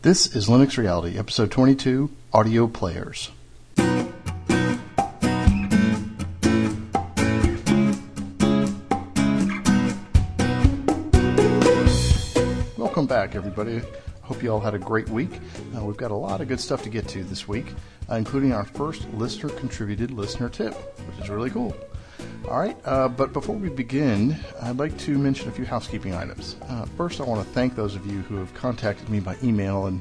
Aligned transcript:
This 0.00 0.36
is 0.36 0.46
Linux 0.46 0.78
Reality, 0.78 1.18
episode 1.18 1.50
22 1.50 2.08
Audio 2.32 2.68
Players. 2.68 3.32
Welcome 12.76 13.06
back, 13.08 13.34
everybody. 13.34 13.80
Hope 14.22 14.40
you 14.40 14.52
all 14.52 14.60
had 14.60 14.74
a 14.74 14.78
great 14.78 15.08
week. 15.08 15.40
Uh, 15.76 15.84
we've 15.84 15.96
got 15.96 16.12
a 16.12 16.14
lot 16.14 16.40
of 16.40 16.46
good 16.46 16.60
stuff 16.60 16.84
to 16.84 16.88
get 16.88 17.08
to 17.08 17.24
this 17.24 17.48
week, 17.48 17.66
uh, 18.08 18.14
including 18.14 18.52
our 18.52 18.64
first 18.64 19.12
listener 19.14 19.48
contributed 19.50 20.12
listener 20.12 20.48
tip, 20.48 20.74
which 21.08 21.24
is 21.24 21.28
really 21.28 21.50
cool. 21.50 21.76
All 22.48 22.58
right, 22.58 22.78
uh, 22.86 23.08
but 23.08 23.34
before 23.34 23.56
we 23.56 23.68
begin, 23.68 24.34
I'd 24.62 24.78
like 24.78 24.96
to 25.00 25.18
mention 25.18 25.50
a 25.50 25.52
few 25.52 25.66
housekeeping 25.66 26.14
items. 26.14 26.56
Uh, 26.62 26.86
first, 26.96 27.20
I 27.20 27.24
want 27.24 27.46
to 27.46 27.52
thank 27.52 27.76
those 27.76 27.94
of 27.94 28.06
you 28.06 28.20
who 28.20 28.36
have 28.36 28.54
contacted 28.54 29.10
me 29.10 29.20
by 29.20 29.36
email 29.42 29.84
and 29.84 30.00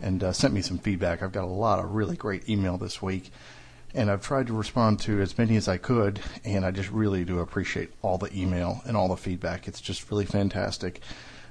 and 0.00 0.22
uh, 0.22 0.32
sent 0.32 0.54
me 0.54 0.62
some 0.62 0.78
feedback. 0.78 1.24
I've 1.24 1.32
got 1.32 1.42
a 1.42 1.46
lot 1.48 1.80
of 1.80 1.92
really 1.92 2.14
great 2.14 2.48
email 2.48 2.78
this 2.78 3.02
week, 3.02 3.32
and 3.94 4.12
I've 4.12 4.22
tried 4.22 4.46
to 4.46 4.52
respond 4.52 5.00
to 5.00 5.20
as 5.20 5.36
many 5.36 5.56
as 5.56 5.66
I 5.66 5.76
could, 5.76 6.20
and 6.44 6.64
I 6.64 6.70
just 6.70 6.88
really 6.92 7.24
do 7.24 7.40
appreciate 7.40 7.90
all 8.00 8.16
the 8.16 8.32
email 8.32 8.80
and 8.84 8.96
all 8.96 9.08
the 9.08 9.16
feedback. 9.16 9.66
It's 9.66 9.80
just 9.80 10.08
really 10.08 10.24
fantastic. 10.24 11.00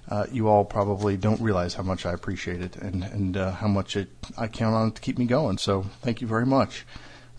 Uh, 0.07 0.27
you 0.31 0.47
all 0.47 0.63
probably 0.63 1.17
don't 1.17 1.41
realize 1.41 1.73
how 1.73 1.83
much 1.83 2.05
I 2.05 2.13
appreciate 2.13 2.61
it 2.61 2.77
and 2.77 3.03
and 3.03 3.35
uh, 3.35 3.51
how 3.51 3.67
much 3.67 3.97
it 3.97 4.07
I 4.37 4.47
count 4.47 4.75
on 4.75 4.87
it 4.87 4.95
to 4.95 5.01
keep 5.01 5.17
me 5.17 5.25
going. 5.25 5.57
So 5.57 5.81
thank 6.01 6.21
you 6.21 6.27
very 6.27 6.45
much. 6.45 6.85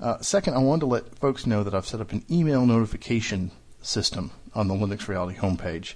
Uh, 0.00 0.20
second, 0.20 0.54
I 0.54 0.58
wanted 0.58 0.80
to 0.80 0.86
let 0.86 1.18
folks 1.18 1.46
know 1.46 1.64
that 1.64 1.74
I've 1.74 1.86
set 1.86 2.00
up 2.00 2.12
an 2.12 2.24
email 2.30 2.64
notification 2.64 3.50
system 3.82 4.30
on 4.54 4.68
the 4.68 4.74
Linux 4.74 5.08
Reality 5.08 5.38
homepage. 5.38 5.94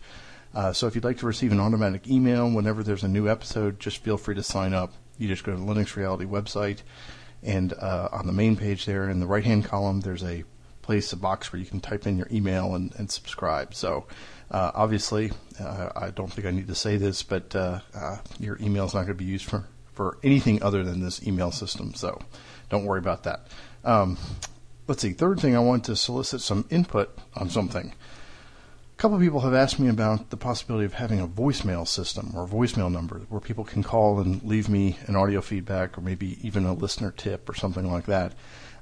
Uh, 0.55 0.73
so 0.73 0.87
if 0.87 0.95
you'd 0.95 1.05
like 1.05 1.19
to 1.19 1.27
receive 1.27 1.53
an 1.53 1.61
automatic 1.61 2.09
email 2.09 2.51
whenever 2.51 2.83
there's 2.83 3.05
a 3.05 3.09
new 3.09 3.29
episode, 3.29 3.81
just 3.81 3.99
feel 3.99 4.19
free 4.19 4.35
to 4.35 4.43
sign 4.43 4.75
up. 4.75 4.93
You 5.19 5.29
just 5.29 5.45
go 5.45 5.53
to 5.53 5.59
the 5.59 5.65
Linux 5.65 5.97
Reality 5.97 6.25
website, 6.25 6.79
and 7.43 7.73
uh, 7.75 8.09
on 8.13 8.27
the 8.27 8.33
main 8.33 8.57
page 8.57 8.87
there, 8.87 9.09
in 9.09 9.21
the 9.21 9.27
right-hand 9.27 9.65
column, 9.65 10.01
there's 10.01 10.25
a 10.25 10.45
place, 10.83 11.13
a 11.13 11.17
box 11.17 11.53
where 11.53 11.61
you 11.61 11.67
can 11.67 11.81
type 11.81 12.07
in 12.07 12.19
your 12.19 12.29
email 12.31 12.75
and, 12.75 12.93
and 12.97 13.11
subscribe. 13.11 13.73
So 13.73 14.07
uh, 14.51 14.73
obviously, 14.75 15.31
uh, 15.61 15.91
I 15.95 16.11
don't 16.11 16.31
think 16.31 16.47
I 16.47 16.51
need 16.51 16.67
to 16.67 16.75
say 16.75 16.97
this, 16.97 17.23
but 17.23 17.55
uh, 17.55 17.81
your 18.41 18.59
email 18.61 18.85
is 18.85 18.95
not 18.95 19.07
going 19.07 19.17
to 19.17 19.25
be 19.25 19.25
used 19.25 19.47
for, 19.47 19.69
for 19.93 20.19
anything 20.25 20.63
other 20.63 20.83
than 20.83 21.01
this 21.01 21.25
email 21.27 21.53
system. 21.53 21.95
So 21.95 22.21
don't 22.69 22.85
worry 22.85 22.99
about 22.99 23.23
that. 23.23 23.47
Um, 23.85 24.19
let's 24.87 25.03
see. 25.03 25.13
Third 25.13 25.41
thing, 25.41 25.57
I 25.57 25.61
want 25.61 25.85
to 25.85 25.97
solicit 25.97 26.41
some 26.41 26.67
input 26.71 27.17
on 27.35 27.51
something. 27.51 27.95
A 28.93 28.97
couple 29.03 29.17
of 29.17 29.23
people 29.23 29.41
have 29.41 29.55
asked 29.55 29.81
me 29.81 29.89
about 29.89 30.31
the 30.31 30.37
possibility 30.37 30.85
of 30.85 30.95
having 30.95 31.21
a 31.21 31.27
voicemail 31.27 31.89
system 31.89 32.33
or 32.37 32.47
voicemail 32.47 32.93
number 32.93 33.21
where 33.29 33.41
people 33.41 33.65
can 33.65 33.83
call 33.83 34.21
and 34.21 34.43
leave 34.45 34.69
me 34.69 34.97
an 35.07 35.17
audio 35.17 35.41
feedback 35.41 35.99
or 35.99 36.03
maybe 36.03 36.39
even 36.47 36.65
a 36.65 36.73
listener 36.73 37.11
tip 37.11 37.49
or 37.49 37.55
something 37.55 37.91
like 37.91 38.07
that. 38.07 38.35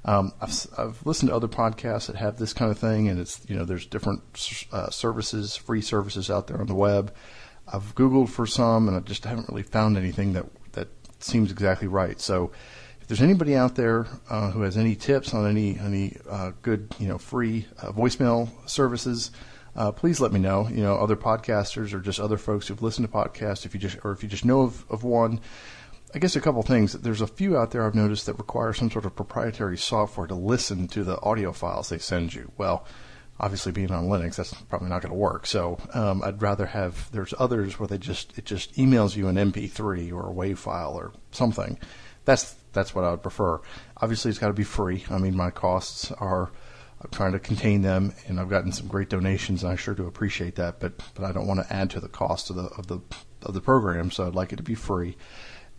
Um, 0.03 0.33
I've, 0.41 0.67
I've, 0.77 1.05
listened 1.05 1.29
to 1.29 1.35
other 1.35 1.47
podcasts 1.47 2.07
that 2.07 2.15
have 2.15 2.37
this 2.37 2.53
kind 2.53 2.71
of 2.71 2.79
thing, 2.79 3.07
and 3.07 3.19
it's 3.19 3.41
you 3.47 3.55
know 3.55 3.65
there's 3.65 3.85
different 3.85 4.23
uh, 4.71 4.89
services, 4.89 5.55
free 5.55 5.81
services 5.81 6.31
out 6.31 6.47
there 6.47 6.59
on 6.59 6.65
the 6.65 6.73
web. 6.73 7.13
I've 7.71 7.93
Googled 7.93 8.29
for 8.29 8.47
some, 8.47 8.87
and 8.87 8.97
I 8.97 9.01
just 9.01 9.25
haven't 9.25 9.49
really 9.49 9.61
found 9.61 9.97
anything 9.97 10.33
that 10.33 10.45
that 10.73 10.87
seems 11.19 11.51
exactly 11.51 11.87
right. 11.87 12.19
So 12.19 12.51
there's 13.11 13.21
anybody 13.21 13.57
out 13.57 13.75
there 13.75 14.07
uh, 14.29 14.51
who 14.51 14.61
has 14.61 14.77
any 14.77 14.95
tips 14.95 15.33
on 15.33 15.45
any 15.45 15.77
any 15.77 16.15
uh, 16.29 16.53
good 16.61 16.95
you 16.97 17.09
know 17.09 17.17
free 17.17 17.67
uh, 17.79 17.91
voicemail 17.91 18.47
services, 18.69 19.31
uh, 19.75 19.91
please 19.91 20.21
let 20.21 20.31
me 20.31 20.39
know. 20.39 20.65
You 20.69 20.81
know 20.81 20.95
other 20.95 21.17
podcasters 21.17 21.93
or 21.93 21.99
just 21.99 22.21
other 22.21 22.37
folks 22.37 22.69
who've 22.69 22.81
listened 22.81 23.05
to 23.05 23.13
podcasts. 23.13 23.65
If 23.65 23.73
you 23.73 23.81
just 23.81 23.97
or 24.05 24.13
if 24.13 24.23
you 24.23 24.29
just 24.29 24.45
know 24.45 24.61
of, 24.61 24.85
of 24.89 25.03
one, 25.03 25.41
I 26.15 26.19
guess 26.19 26.37
a 26.37 26.39
couple 26.39 26.63
things. 26.63 26.93
There's 26.93 27.19
a 27.19 27.27
few 27.27 27.57
out 27.57 27.71
there 27.71 27.85
I've 27.85 27.95
noticed 27.95 28.27
that 28.27 28.37
require 28.37 28.71
some 28.71 28.89
sort 28.89 29.03
of 29.03 29.13
proprietary 29.13 29.77
software 29.77 30.27
to 30.27 30.35
listen 30.35 30.87
to 30.87 31.03
the 31.03 31.19
audio 31.19 31.51
files 31.51 31.89
they 31.89 31.97
send 31.97 32.33
you. 32.33 32.49
Well, 32.57 32.87
obviously 33.41 33.73
being 33.73 33.91
on 33.91 34.07
Linux, 34.07 34.37
that's 34.37 34.53
probably 34.53 34.87
not 34.87 35.01
going 35.01 35.11
to 35.11 35.19
work. 35.19 35.47
So 35.47 35.77
um, 35.93 36.23
I'd 36.23 36.41
rather 36.41 36.67
have. 36.67 37.11
There's 37.11 37.33
others 37.37 37.77
where 37.77 37.87
they 37.87 37.97
just 37.97 38.37
it 38.37 38.45
just 38.45 38.75
emails 38.75 39.17
you 39.17 39.27
an 39.27 39.35
MP3 39.35 40.13
or 40.13 40.29
a 40.29 40.33
WAV 40.33 40.57
file 40.57 40.93
or 40.93 41.11
something. 41.31 41.77
That's 42.23 42.55
that's 42.73 42.95
what 42.95 43.03
I 43.03 43.11
would 43.11 43.23
prefer. 43.23 43.59
Obviously, 43.97 44.29
it's 44.29 44.39
got 44.39 44.47
to 44.47 44.53
be 44.53 44.63
free. 44.63 45.05
I 45.09 45.17
mean, 45.17 45.35
my 45.35 45.51
costs 45.51 46.11
are. 46.13 46.51
I'm 47.03 47.09
trying 47.09 47.31
to 47.31 47.39
contain 47.39 47.81
them, 47.81 48.13
and 48.27 48.39
I've 48.39 48.49
gotten 48.49 48.71
some 48.71 48.87
great 48.87 49.09
donations, 49.09 49.63
and 49.63 49.71
I 49.71 49.75
sure 49.75 49.95
do 49.95 50.05
appreciate 50.05 50.55
that. 50.55 50.79
But 50.79 50.93
but 51.15 51.25
I 51.25 51.31
don't 51.31 51.47
want 51.47 51.59
to 51.59 51.73
add 51.73 51.89
to 51.91 51.99
the 51.99 52.07
cost 52.07 52.51
of 52.51 52.55
the 52.55 52.65
of 52.77 52.87
the 52.87 52.99
of 53.41 53.53
the 53.55 53.61
program, 53.61 54.11
so 54.11 54.27
I'd 54.27 54.35
like 54.35 54.53
it 54.53 54.57
to 54.57 54.63
be 54.63 54.75
free. 54.75 55.17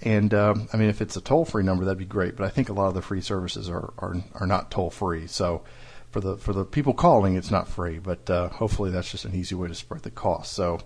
And 0.01 0.35
um, 0.35 0.69
I 0.73 0.77
mean, 0.77 0.89
if 0.89 1.01
it's 1.01 1.17
a 1.17 1.21
toll 1.21 1.45
free 1.45 1.63
number, 1.63 1.85
that'd 1.85 1.97
be 1.97 2.05
great. 2.05 2.37
But 2.37 2.45
I 2.45 2.49
think 2.49 2.69
a 2.69 2.73
lot 2.73 2.89
of 2.89 2.95
the 2.95 3.03
free 3.03 3.21
services 3.21 3.71
are 3.71 3.93
are, 3.99 4.17
are 4.35 4.47
not 4.47 4.71
toll 4.71 4.91
free. 4.91 5.29
So 5.29 5.63
for 6.13 6.21
the 6.21 6.37
for 6.37 6.53
the 6.53 6.65
people 6.65 6.93
calling, 6.93 7.37
it's 7.37 7.51
not 7.51 7.67
free. 7.67 7.99
But 7.99 8.29
uh, 8.29 8.51
hopefully, 8.51 8.91
that's 8.91 9.11
just 9.11 9.25
an 9.25 9.35
easy 9.35 9.55
way 9.55 9.67
to 9.67 9.75
spread 9.75 10.03
the 10.03 10.11
cost. 10.11 10.53
So 10.53 10.79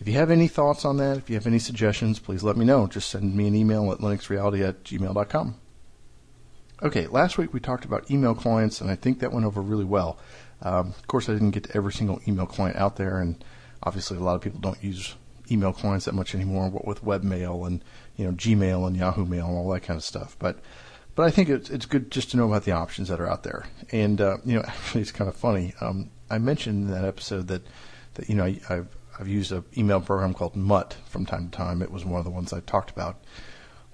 if 0.00 0.08
you 0.08 0.14
have 0.14 0.30
any 0.30 0.48
thoughts 0.48 0.84
on 0.84 0.96
that, 0.98 1.16
if 1.16 1.30
you 1.30 1.36
have 1.36 1.46
any 1.46 1.60
suggestions, 1.60 2.18
please 2.18 2.42
let 2.42 2.56
me 2.56 2.64
know. 2.64 2.88
Just 2.88 3.08
send 3.08 3.34
me 3.34 3.46
an 3.46 3.54
email 3.54 3.90
at 3.92 3.98
linuxreality 3.98 4.66
at 4.68 4.82
gmail.com. 4.82 5.54
Okay, 6.82 7.06
last 7.06 7.38
week 7.38 7.54
we 7.54 7.60
talked 7.60 7.84
about 7.84 8.10
email 8.10 8.34
clients, 8.34 8.80
and 8.80 8.90
I 8.90 8.96
think 8.96 9.20
that 9.20 9.32
went 9.32 9.46
over 9.46 9.62
really 9.62 9.84
well. 9.84 10.18
Um, 10.62 10.88
of 10.88 11.06
course, 11.06 11.28
I 11.28 11.32
didn't 11.32 11.52
get 11.52 11.64
to 11.64 11.76
every 11.76 11.92
single 11.92 12.20
email 12.26 12.46
client 12.46 12.76
out 12.76 12.96
there, 12.96 13.18
and 13.18 13.42
obviously 13.84 14.16
a 14.16 14.20
lot 14.20 14.34
of 14.34 14.40
people 14.40 14.58
don't 14.58 14.82
use 14.82 15.14
email 15.50 15.72
clients 15.72 16.06
that 16.06 16.14
much 16.14 16.34
anymore. 16.34 16.68
What 16.68 16.86
with 16.86 17.04
webmail 17.04 17.66
and 17.66 17.84
you 18.16 18.24
know 18.24 18.32
Gmail 18.32 18.86
and 18.86 18.96
Yahoo 18.96 19.26
Mail 19.26 19.46
and 19.46 19.56
all 19.56 19.70
that 19.70 19.84
kind 19.84 19.96
of 19.96 20.02
stuff, 20.02 20.36
but 20.40 20.58
but 21.14 21.24
I 21.24 21.30
think 21.30 21.48
it's 21.48 21.70
it's 21.70 21.86
good 21.86 22.10
just 22.10 22.30
to 22.30 22.36
know 22.36 22.46
about 22.46 22.64
the 22.64 22.72
options 22.72 23.08
that 23.08 23.20
are 23.20 23.28
out 23.28 23.42
there. 23.42 23.66
And 23.90 24.20
uh, 24.20 24.38
you 24.44 24.54
know, 24.54 24.62
actually, 24.66 25.00
it's 25.02 25.12
kind 25.12 25.28
of 25.28 25.36
funny. 25.36 25.74
Um, 25.80 26.10
I 26.30 26.38
mentioned 26.38 26.88
in 26.88 26.90
that 26.90 27.04
episode 27.04 27.48
that 27.48 27.62
that 28.14 28.28
you 28.28 28.34
know 28.34 28.44
I, 28.44 28.60
I've 28.68 28.96
I've 29.18 29.28
used 29.28 29.52
an 29.52 29.64
email 29.76 30.00
program 30.00 30.34
called 30.34 30.56
Mutt 30.56 30.96
from 31.06 31.26
time 31.26 31.50
to 31.50 31.56
time. 31.56 31.82
It 31.82 31.90
was 31.90 32.04
one 32.04 32.18
of 32.18 32.24
the 32.24 32.30
ones 32.30 32.52
I 32.52 32.60
talked 32.60 32.90
about. 32.90 33.22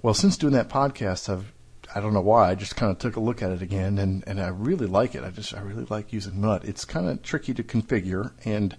Well, 0.00 0.14
since 0.14 0.36
doing 0.36 0.52
that 0.52 0.68
podcast, 0.68 1.28
I've 1.28 1.52
I 1.94 2.00
don't 2.00 2.12
know 2.12 2.20
why 2.20 2.50
I 2.50 2.54
just 2.54 2.76
kind 2.76 2.92
of 2.92 2.98
took 2.98 3.16
a 3.16 3.20
look 3.20 3.42
at 3.42 3.50
it 3.50 3.62
again, 3.62 3.98
and 3.98 4.22
and 4.26 4.40
I 4.40 4.48
really 4.48 4.86
like 4.86 5.14
it. 5.14 5.24
I 5.24 5.30
just 5.30 5.54
I 5.54 5.60
really 5.60 5.86
like 5.88 6.12
using 6.12 6.40
Mutt. 6.40 6.64
It's 6.64 6.84
kind 6.84 7.08
of 7.08 7.22
tricky 7.22 7.54
to 7.54 7.62
configure, 7.62 8.32
and 8.44 8.76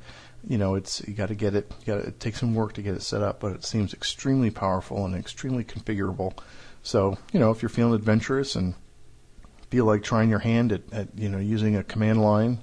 you 0.48 0.58
know 0.58 0.76
it's 0.76 1.02
you 1.08 1.14
got 1.14 1.30
to 1.30 1.36
get 1.36 1.56
it. 1.56 1.72
You 1.82 1.96
got 1.96 2.06
it 2.06 2.20
takes 2.20 2.40
some 2.40 2.56
work 2.56 2.74
to 2.74 2.82
get 2.82 2.96
it 2.96 3.02
set 3.02 3.22
up, 3.22 3.40
but 3.40 3.52
it 3.52 3.66
seems 3.66 3.94
extremely 3.94 4.52
powerful 4.52 5.06
and 5.06 5.16
extremely 5.16 5.64
configurable. 5.64 6.38
So 6.84 7.18
you 7.32 7.40
know 7.40 7.52
if 7.52 7.62
you're 7.62 7.70
feeling 7.70 7.94
adventurous 7.94 8.56
and 8.56 8.76
feel 9.70 9.86
like 9.86 10.02
trying 10.04 10.30
your 10.30 10.40
hand 10.40 10.72
at, 10.72 10.82
at 10.92 11.08
you 11.16 11.30
know 11.30 11.40
using 11.40 11.76
a 11.76 11.84
command 11.84 12.22
line 12.22 12.60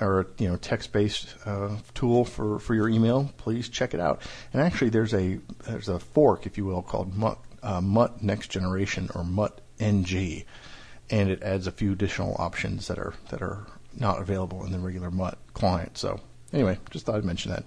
or 0.00 0.26
you 0.38 0.48
know 0.48 0.56
text-based 0.56 1.34
uh, 1.44 1.76
tool 1.94 2.24
for, 2.24 2.58
for 2.58 2.74
your 2.74 2.88
email, 2.88 3.32
please 3.36 3.68
check 3.68 3.94
it 3.94 4.00
out. 4.00 4.22
And 4.52 4.62
actually, 4.62 4.90
there's 4.90 5.14
a 5.14 5.38
there's 5.66 5.88
a 5.88 5.98
fork, 5.98 6.46
if 6.46 6.56
you 6.56 6.64
will, 6.64 6.82
called 6.82 7.14
Mutt, 7.14 7.38
uh, 7.62 7.80
Mutt 7.80 8.22
Next 8.22 8.48
Generation 8.48 9.10
or 9.14 9.24
Mutt 9.24 9.60
NG, 9.78 10.44
and 11.10 11.30
it 11.30 11.42
adds 11.42 11.66
a 11.66 11.72
few 11.72 11.92
additional 11.92 12.34
options 12.38 12.88
that 12.88 12.98
are 12.98 13.14
that 13.28 13.42
are 13.42 13.66
not 13.98 14.20
available 14.20 14.64
in 14.64 14.72
the 14.72 14.78
regular 14.78 15.10
Mutt 15.10 15.38
client. 15.52 15.98
So 15.98 16.20
anyway, 16.52 16.78
just 16.90 17.06
thought 17.06 17.16
I'd 17.16 17.24
mention 17.24 17.50
that. 17.52 17.64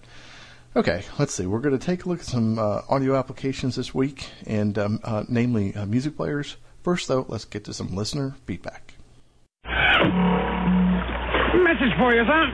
Okay, 0.75 1.03
let's 1.19 1.33
see. 1.33 1.45
We're 1.45 1.59
going 1.59 1.77
to 1.77 1.85
take 1.85 2.05
a 2.05 2.09
look 2.09 2.19
at 2.19 2.25
some 2.25 2.57
uh, 2.57 2.81
audio 2.89 3.15
applications 3.15 3.75
this 3.75 3.93
week, 3.93 4.29
and 4.47 4.77
um, 4.77 4.99
uh, 5.03 5.23
namely 5.29 5.75
uh, 5.75 5.85
music 5.85 6.17
players. 6.17 6.57
First, 6.81 7.07
though, 7.07 7.25
let's 7.29 7.45
get 7.45 7.63
to 7.65 7.73
some 7.73 7.95
listener 7.95 8.35
feedback 8.45 8.95
message 11.73 11.97
for 11.97 12.13
you, 12.13 12.25
son. 12.25 12.53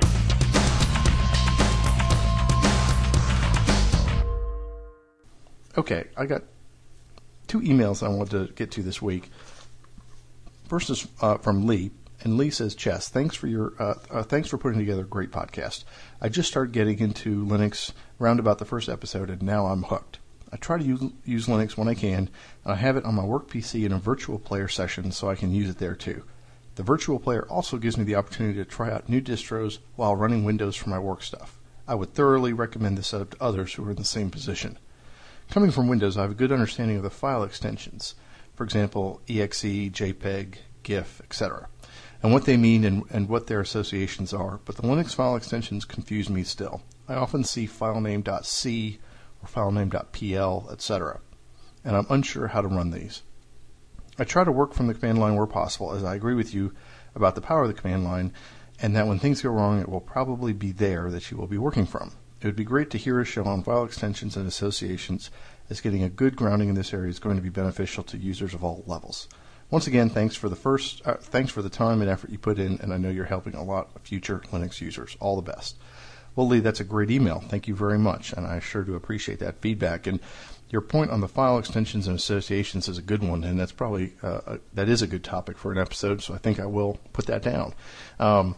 Okay, 5.78 6.06
I 6.18 6.26
got 6.26 6.44
two 7.48 7.62
emails 7.62 8.06
I 8.06 8.10
wanted 8.10 8.48
to 8.48 8.54
get 8.54 8.72
to 8.72 8.84
this 8.84 9.02
week. 9.02 9.30
First 10.68 10.90
is 10.90 11.08
uh, 11.22 11.38
from 11.38 11.66
Lee, 11.66 11.92
and 12.22 12.38
Lee 12.38 12.50
says, 12.50 12.76
"Chess, 12.76 13.10
thanks 13.10 13.36
for 13.36 13.48
your 13.48 13.74
uh, 13.80 13.96
uh, 14.10 14.24
thanks 14.24 14.50
for 14.50 14.58
putting 14.58 14.80
together 14.80 15.04
a 15.04 15.06
great 15.06 15.32
podcast. 15.32 15.84
I 16.22 16.30
just 16.30 16.50
started 16.50 16.74
getting 16.74 17.00
into 17.00 17.46
Linux 17.46 17.92
around 18.20 18.40
about 18.40 18.58
the 18.60 18.66
first 18.66 18.90
episode, 18.90 19.30
and 19.30 19.42
now 19.42 19.68
I'm 19.68 19.84
hooked. 19.84 20.20
I 20.52 20.58
try 20.58 20.78
to 20.78 20.84
use, 20.84 21.04
use 21.26 21.48
Linux 21.48 21.78
when 21.78 21.88
I 21.88 21.94
can, 21.94 22.30
and 22.64 22.74
I 22.74 22.76
have 22.76 22.98
it 22.98 23.06
on 23.06 23.16
my 23.16 23.24
work 23.24 23.50
PC 23.50 23.86
in 23.86 23.92
a 23.92 24.00
virtual 24.00 24.40
player 24.40 24.68
session, 24.68 25.12
so 25.12 25.30
I 25.30 25.36
can 25.36 25.54
use 25.54 25.70
it 25.70 25.78
there 25.78 25.96
too. 25.96 26.24
The 26.76 26.84
virtual 26.84 27.20
player 27.20 27.46
also 27.50 27.78
gives 27.78 27.98
me 27.98 28.04
the 28.04 28.16
opportunity 28.16 28.58
to 28.58 28.66
try 28.66 28.92
out 28.92 29.10
new 29.10 29.22
distros 29.22 29.80
while 29.96 30.16
running 30.16 30.44
Windows 30.44 30.76
for 30.76 30.90
my 30.90 30.98
work 30.98 31.22
stuff. 31.22 31.60
I 31.88 31.96
would 31.96 32.14
thoroughly 32.14 32.54
recommend 32.54 32.98
this 32.98 33.08
setup 33.08 33.32
to 33.32 33.44
others 33.44 33.74
who 33.74 33.86
are 33.86 33.92
in 33.92 33.98
the 33.98 34.06
same 34.06 34.30
position. 34.30 34.78
Coming 35.50 35.72
from 35.72 35.88
Windows, 35.88 36.18
I 36.18 36.22
have 36.22 36.32
a 36.32 36.36
good 36.36 36.52
understanding 36.52 36.98
of 36.98 37.04
the 37.04 37.10
file 37.10 37.44
extensions, 37.44 38.16
for 38.56 38.64
example, 38.64 39.22
exe, 39.28 39.64
JPEG, 39.64 40.56
GIF, 40.84 41.22
etc., 41.22 41.68
and 42.22 42.34
what 42.34 42.46
they 42.46 42.58
mean 42.58 42.84
and, 42.84 43.04
and 43.10 43.30
what 43.30 43.48
their 43.48 43.62
associations 43.62 44.34
are, 44.34 44.60
but 44.66 44.76
the 44.76 44.82
Linux 44.82 45.16
file 45.16 45.36
extensions 45.36 45.86
confuse 45.86 46.30
me 46.30 46.44
still. 46.44 46.82
I 47.08 47.16
often 47.16 47.44
see 47.44 47.68
filename.c 47.68 49.00
or 49.42 49.48
filename.pl, 49.48 50.70
etc. 50.72 51.20
and 51.84 51.96
I'm 51.96 52.08
unsure 52.10 52.48
how 52.48 52.62
to 52.62 52.68
run 52.68 52.92
these. 52.92 53.24
I 54.18 54.26
try 54.26 54.44
to 54.44 54.52
work 54.52 54.74
from 54.74 54.88
the 54.88 54.94
command 54.94 55.20
line 55.20 55.36
where 55.36 55.48
possible, 55.48 55.94
as 55.94 56.04
I 56.04 56.16
agree 56.16 56.36
with 56.36 56.54
you 56.54 56.74
about 57.16 57.36
the 57.36 57.42
power 57.42 57.64
of 57.64 57.70
the 57.70 57.82
command 57.82 58.04
line, 58.04 58.34
and 58.82 58.96
that 58.96 59.08
when 59.08 59.20
things 59.20 59.42
go 59.42 59.50
wrong, 59.50 59.80
it 59.80 59.90
will 59.90 60.02
probably 60.02 60.52
be 60.52 60.72
there 60.72 61.10
that 61.10 61.32
you 61.32 61.38
will 61.38 61.48
be 61.48 61.58
working 61.58 61.86
from. 61.86 62.12
It 62.42 62.46
would 62.46 62.56
be 62.56 62.64
great 62.64 62.90
to 62.92 62.98
hear 62.98 63.20
a 63.20 63.26
show 63.26 63.46
on 63.46 63.64
file 63.64 63.84
extensions 63.84 64.38
and 64.38 64.48
associations, 64.48 65.30
as 65.70 65.82
getting 65.82 66.04
a 66.04 66.10
good 66.10 66.36
grounding 66.36 66.70
in 66.70 66.76
this 66.76 66.94
area 66.94 67.10
is 67.10 67.20
going 67.20 67.36
to 67.36 67.42
be 67.42 67.50
beneficial 67.50 68.04
to 68.04 68.18
users 68.18 68.54
of 68.54 68.64
all 68.64 68.84
levels. 68.88 69.28
Once 69.72 69.86
again, 69.86 70.10
thanks 70.10 70.36
for 70.36 70.50
the 70.50 70.56
first, 70.56 71.02
uh, 71.06 71.14
thanks 71.16 71.52
for 71.52 71.62
the 71.62 71.70
time 71.70 72.02
and 72.02 72.10
effort 72.10 72.32
you 72.32 72.38
put 72.40 72.58
in, 72.58 72.80
and 72.82 72.92
I 72.94 72.98
know 72.98 73.10
you're 73.10 73.26
helping 73.26 73.54
a 73.54 73.64
lot 73.64 73.90
of 73.96 74.02
future 74.02 74.42
Linux 74.52 74.82
users. 74.82 75.16
All 75.20 75.36
the 75.36 75.52
best. 75.52 75.78
Well, 76.36 76.48
Lee, 76.48 76.60
that's 76.60 76.80
a 76.80 76.86
great 76.86 77.12
email. 77.12 77.40
Thank 77.40 77.68
you 77.68 77.76
very 77.76 78.00
much, 78.00 78.34
and 78.34 78.48
I 78.48 78.60
sure 78.60 78.84
do 78.84 78.96
appreciate 78.96 79.40
that 79.40 79.62
feedback. 79.62 80.08
And 80.08 80.20
your 80.70 80.82
point 80.82 81.12
on 81.12 81.22
the 81.22 81.28
file 81.28 81.58
extensions 81.58 82.08
and 82.08 82.16
associations 82.16 82.88
is 82.88 82.98
a 82.98 83.02
good 83.02 83.24
one, 83.24 83.44
and 83.44 83.60
that's 83.60 83.72
probably 83.72 84.14
uh, 84.24 84.42
a, 84.46 84.60
that 84.74 84.90
is 84.90 85.02
a 85.02 85.08
good 85.08 85.24
topic 85.24 85.58
for 85.58 85.72
an 85.72 85.78
episode. 85.78 86.22
So 86.22 86.34
I 86.34 86.38
think 86.38 86.60
I 86.60 86.66
will 86.66 87.00
put 87.14 87.26
that 87.28 87.42
down. 87.42 87.74
Um, 88.20 88.56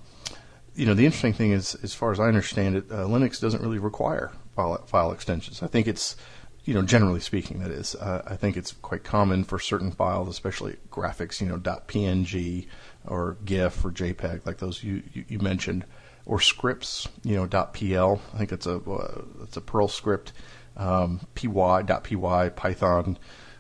you 0.76 0.86
know, 0.86 0.94
the 0.94 1.06
interesting 1.06 1.34
thing 1.34 1.52
is, 1.52 1.76
as 1.84 1.94
far 1.94 2.12
as 2.12 2.20
I 2.20 2.26
understand 2.26 2.78
it, 2.78 2.86
uh, 2.90 3.06
Linux 3.06 3.42
doesn't 3.42 3.62
really 3.62 3.80
require 3.80 4.32
file, 4.56 4.78
file 4.86 5.12
extensions. 5.12 5.62
I 5.62 5.68
think 5.68 5.88
it's, 5.88 6.16
you 6.64 6.74
know, 6.74 6.84
generally 6.84 7.20
speaking, 7.20 7.60
that 7.60 7.72
is, 7.72 7.96
uh, 7.96 8.22
I 8.26 8.36
think 8.36 8.56
it's 8.56 8.74
quite 8.74 9.04
common 9.04 9.44
for 9.44 9.58
certain 9.58 9.92
files, 9.92 10.28
especially 10.30 10.78
graphics, 10.92 11.42
you 11.42 11.48
know, 11.48 11.58
.png 11.58 12.68
or 13.08 13.38
GIF 13.46 13.84
or 13.84 13.92
JPEG, 13.92 14.46
like 14.46 14.58
those 14.58 14.84
you, 14.84 15.02
you, 15.14 15.26
you 15.28 15.40
mentioned, 15.40 15.86
or 16.26 16.40
scripts, 16.40 17.08
you 17.24 17.36
know, 17.36 17.48
.pl. 17.74 18.22
I 18.34 18.38
think 18.38 18.50
that's 18.52 18.68
a 18.68 18.78
uh, 18.78 19.24
a 19.56 19.62
Perl 19.62 19.88
script, 19.88 20.34
um, 20.78 21.22
py 21.34 21.48
.py 21.48 22.16
Python. 22.16 23.18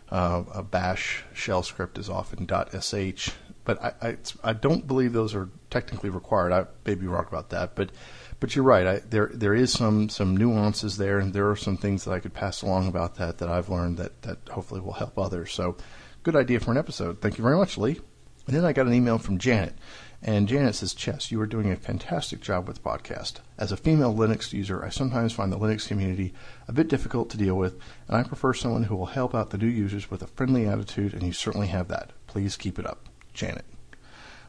Uh, 0.09 0.43
a 0.53 0.61
Bash 0.61 1.23
shell 1.33 1.63
script 1.63 1.97
is 1.97 2.09
often 2.09 2.45
.sh, 2.45 3.29
but 3.63 3.81
I, 3.81 3.93
I, 4.01 4.17
I 4.43 4.53
don't 4.53 4.85
believe 4.85 5.13
those 5.13 5.33
are 5.33 5.49
technically 5.69 6.09
required. 6.09 6.51
I 6.51 6.65
may 6.85 6.95
be 6.95 7.07
wrong 7.07 7.25
about 7.27 7.49
that, 7.51 7.75
but 7.75 7.91
but 8.41 8.55
you're 8.55 8.65
right. 8.65 8.87
I, 8.87 8.99
there 9.07 9.29
there 9.33 9.53
is 9.53 9.71
some 9.71 10.09
some 10.09 10.35
nuances 10.35 10.97
there, 10.97 11.19
and 11.19 11.31
there 11.31 11.49
are 11.49 11.55
some 11.55 11.77
things 11.77 12.03
that 12.03 12.11
I 12.11 12.19
could 12.19 12.33
pass 12.33 12.63
along 12.63 12.87
about 12.87 13.15
that 13.15 13.37
that 13.37 13.47
I've 13.47 13.69
learned 13.69 13.97
that 13.97 14.23
that 14.23 14.39
hopefully 14.49 14.81
will 14.81 14.93
help 14.93 15.17
others. 15.17 15.53
So, 15.53 15.77
good 16.23 16.35
idea 16.35 16.59
for 16.59 16.71
an 16.71 16.77
episode. 16.77 17.21
Thank 17.21 17.37
you 17.37 17.43
very 17.43 17.55
much, 17.55 17.77
Lee. 17.77 18.01
And 18.47 18.55
then 18.55 18.65
I 18.65 18.73
got 18.73 18.87
an 18.87 18.95
email 18.95 19.19
from 19.19 19.37
Janet, 19.37 19.75
and 20.23 20.47
Janet 20.47 20.73
says, 20.73 20.95
"Chess, 20.95 21.31
you 21.31 21.39
are 21.39 21.45
doing 21.45 21.71
a 21.71 21.75
fantastic 21.75 22.41
job 22.41 22.67
with 22.67 22.77
the 22.77 22.89
podcast. 22.89 23.35
As 23.59 23.71
a 23.71 23.77
female 23.77 24.13
Linux 24.13 24.51
user, 24.51 24.83
I 24.83 24.89
sometimes 24.89 25.33
find 25.33 25.53
the 25.53 25.59
Linux 25.59 25.87
community 25.87 26.33
a 26.67 26.73
bit 26.73 26.89
difficult 26.89 27.29
to 27.29 27.37
deal 27.37 27.55
with, 27.55 27.77
and 28.07 28.17
I 28.17 28.23
prefer 28.23 28.55
someone 28.55 28.85
who 28.85 28.95
will 28.95 29.05
help 29.05 29.35
out 29.35 29.51
the 29.51 29.59
new 29.59 29.67
users 29.67 30.09
with 30.09 30.23
a 30.23 30.27
friendly 30.27 30.67
attitude, 30.67 31.13
and 31.13 31.21
you 31.21 31.31
certainly 31.31 31.67
have 31.67 31.87
that. 31.89 32.11
Please 32.25 32.57
keep 32.57 32.79
it 32.79 32.87
up." 32.87 33.07
Janet. 33.33 33.65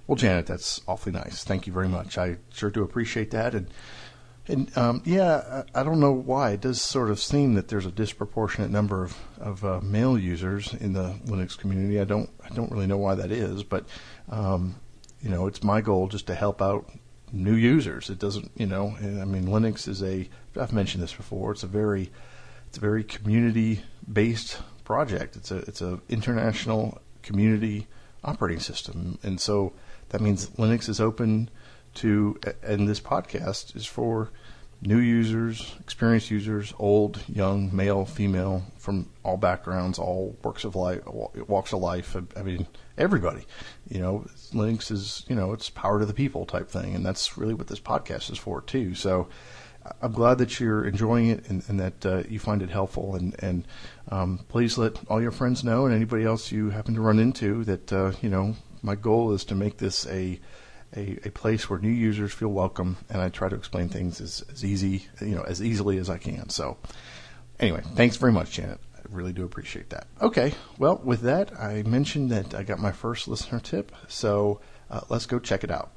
Well, 0.06 0.16
Janet, 0.16 0.46
that's 0.46 0.80
awfully 0.88 1.12
nice. 1.12 1.44
Thank 1.44 1.66
you 1.66 1.72
very 1.72 1.88
much. 1.88 2.18
I 2.18 2.38
sure 2.52 2.70
do 2.70 2.82
appreciate 2.82 3.30
that. 3.30 3.54
And 3.54 3.68
and 4.48 4.76
um, 4.76 5.02
yeah, 5.04 5.62
I, 5.74 5.80
I, 5.80 5.84
don't 5.84 6.00
know 6.00 6.10
why 6.10 6.50
it 6.50 6.62
does 6.62 6.82
sort 6.82 7.10
of 7.10 7.20
seem 7.20 7.54
that 7.54 7.68
there's 7.68 7.86
a 7.86 7.92
disproportionate 7.92 8.70
number 8.70 9.04
of 9.04 9.16
of 9.38 9.64
uh, 9.64 9.80
male 9.80 10.18
users 10.18 10.74
in 10.74 10.94
the 10.94 11.14
Linux 11.26 11.56
community. 11.56 12.00
I 12.00 12.04
don't 12.04 12.28
I 12.44 12.48
don't 12.48 12.70
really 12.72 12.88
know 12.88 12.98
why 12.98 13.14
that 13.14 13.30
is, 13.30 13.62
but 13.62 13.86
um, 14.28 14.74
you 15.20 15.30
know, 15.30 15.46
it's 15.46 15.62
my 15.62 15.80
goal 15.80 16.08
just 16.08 16.26
to 16.26 16.34
help 16.34 16.60
out 16.60 16.90
new 17.30 17.54
users. 17.54 18.10
It 18.10 18.18
doesn't, 18.18 18.50
you 18.56 18.66
know, 18.66 18.96
I 19.00 19.24
mean, 19.24 19.44
Linux 19.44 19.86
is 19.86 20.02
a 20.02 20.28
I've 20.60 20.72
mentioned 20.72 21.04
this 21.04 21.14
before. 21.14 21.52
It's 21.52 21.62
a 21.62 21.68
very 21.68 22.10
it's 22.66 22.78
a 22.78 22.80
very 22.80 23.04
community 23.04 23.82
based 24.12 24.58
project. 24.84 25.36
It's 25.36 25.52
a 25.52 25.58
it's 25.58 25.80
a 25.80 26.00
international 26.08 27.00
community 27.22 27.86
operating 28.24 28.60
system. 28.60 29.18
And 29.22 29.40
so 29.40 29.72
that 30.12 30.20
means 30.20 30.48
Linux 30.50 30.88
is 30.88 31.00
open 31.00 31.50
to, 31.94 32.38
and 32.62 32.88
this 32.88 33.00
podcast 33.00 33.74
is 33.74 33.86
for 33.86 34.30
new 34.82 34.98
users, 34.98 35.74
experienced 35.80 36.30
users, 36.30 36.74
old, 36.78 37.20
young, 37.28 37.74
male, 37.74 38.04
female, 38.04 38.62
from 38.78 39.08
all 39.22 39.36
backgrounds, 39.36 39.98
all 39.98 40.36
works 40.42 40.64
of 40.64 40.76
life, 40.76 41.00
walks 41.48 41.72
of 41.72 41.80
life. 41.80 42.14
I 42.36 42.42
mean, 42.42 42.66
everybody. 42.98 43.46
You 43.88 44.00
know, 44.00 44.26
Linux 44.52 44.90
is, 44.90 45.24
you 45.28 45.34
know, 45.34 45.52
it's 45.52 45.70
power 45.70 45.98
to 45.98 46.06
the 46.06 46.14
people 46.14 46.46
type 46.46 46.68
thing, 46.68 46.94
and 46.94 47.04
that's 47.04 47.38
really 47.38 47.54
what 47.54 47.68
this 47.68 47.80
podcast 47.80 48.30
is 48.30 48.38
for 48.38 48.60
too. 48.60 48.94
So, 48.94 49.28
I'm 50.00 50.12
glad 50.12 50.38
that 50.38 50.60
you're 50.60 50.84
enjoying 50.84 51.28
it 51.28 51.48
and, 51.48 51.62
and 51.66 51.80
that 51.80 52.06
uh, 52.06 52.22
you 52.28 52.38
find 52.38 52.62
it 52.62 52.70
helpful. 52.70 53.16
And, 53.16 53.34
and 53.40 53.66
um, 54.10 54.40
please 54.48 54.78
let 54.78 54.96
all 55.08 55.20
your 55.20 55.32
friends 55.32 55.64
know 55.64 55.86
and 55.86 55.94
anybody 55.94 56.24
else 56.24 56.52
you 56.52 56.70
happen 56.70 56.94
to 56.94 57.00
run 57.00 57.18
into 57.18 57.64
that 57.64 57.92
uh, 57.92 58.12
you 58.22 58.28
know 58.28 58.54
my 58.82 58.94
goal 58.94 59.32
is 59.32 59.44
to 59.46 59.54
make 59.54 59.78
this 59.78 60.06
a, 60.06 60.40
a, 60.96 61.18
a 61.24 61.30
place 61.30 61.70
where 61.70 61.78
new 61.78 61.88
users 61.88 62.32
feel 62.32 62.48
welcome, 62.48 62.98
and 63.08 63.22
I 63.22 63.28
try 63.28 63.48
to 63.48 63.56
explain 63.56 63.88
things 63.88 64.20
as, 64.20 64.44
as 64.52 64.64
easy 64.64 65.06
you 65.20 65.34
know 65.34 65.42
as 65.42 65.62
easily 65.62 65.98
as 65.98 66.10
I 66.10 66.18
can. 66.18 66.48
So 66.48 66.76
anyway, 67.60 67.82
thanks 67.94 68.16
very 68.16 68.32
much, 68.32 68.52
Janet. 68.52 68.80
I 68.96 69.00
really 69.08 69.32
do 69.32 69.44
appreciate 69.44 69.90
that. 69.90 70.06
Okay, 70.20 70.52
well 70.78 71.00
with 71.02 71.22
that, 71.22 71.58
I 71.58 71.82
mentioned 71.84 72.30
that 72.30 72.54
I 72.54 72.62
got 72.62 72.78
my 72.78 72.92
first 72.92 73.28
listener 73.28 73.60
tip, 73.60 73.92
so 74.08 74.60
uh, 74.90 75.00
let's 75.08 75.26
go 75.26 75.38
check 75.38 75.64
it 75.64 75.70
out. 75.70 75.92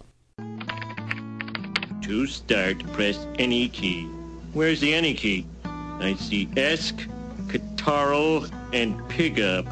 To 2.03 2.27
start, 2.27 2.79
press 2.93 3.25
any 3.39 3.67
key. 3.67 4.05
Where's 4.53 4.79
the 4.79 4.93
any 4.93 5.15
key? 5.15 5.47
I 5.65 6.15
see 6.19 6.45
ESC, 6.47 7.09
Catarl, 7.47 8.49
and 8.73 8.97
Pigup. 9.09 9.65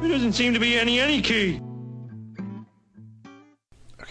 There 0.00 0.10
doesn't 0.10 0.34
seem 0.34 0.52
to 0.52 0.60
be 0.60 0.78
any 0.78 1.00
any 1.00 1.22
key. 1.22 1.60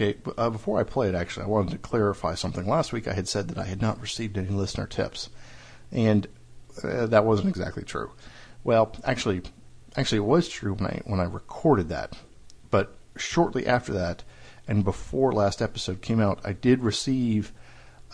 Okay, 0.01 0.17
uh, 0.37 0.49
before 0.49 0.79
I 0.79 0.83
play 0.83 1.09
it, 1.09 1.15
actually, 1.15 1.43
I 1.43 1.49
wanted 1.49 1.71
to 1.71 1.77
clarify 1.77 2.33
something. 2.35 2.65
Last 2.65 2.93
week 2.93 3.05
I 3.05 3.13
had 3.13 3.27
said 3.27 3.49
that 3.49 3.57
I 3.57 3.65
had 3.65 3.81
not 3.81 3.99
received 3.99 4.37
any 4.37 4.47
listener 4.47 4.87
tips, 4.87 5.29
and 5.91 6.25
uh, 6.81 7.05
that 7.07 7.25
wasn't 7.25 7.49
exactly 7.49 7.83
true. 7.83 8.11
Well, 8.63 8.95
actually, 9.03 9.41
actually, 9.97 10.19
it 10.19 10.21
was 10.21 10.47
true 10.47 10.73
when 10.75 10.87
I 10.87 11.01
when 11.03 11.19
I 11.19 11.25
recorded 11.25 11.89
that, 11.89 12.17
but 12.71 12.95
shortly 13.17 13.67
after 13.67 13.91
that, 13.91 14.23
and 14.69 14.85
before 14.85 15.33
last 15.33 15.61
episode 15.61 16.01
came 16.01 16.21
out, 16.21 16.39
I 16.45 16.53
did 16.53 16.81
receive 16.81 17.51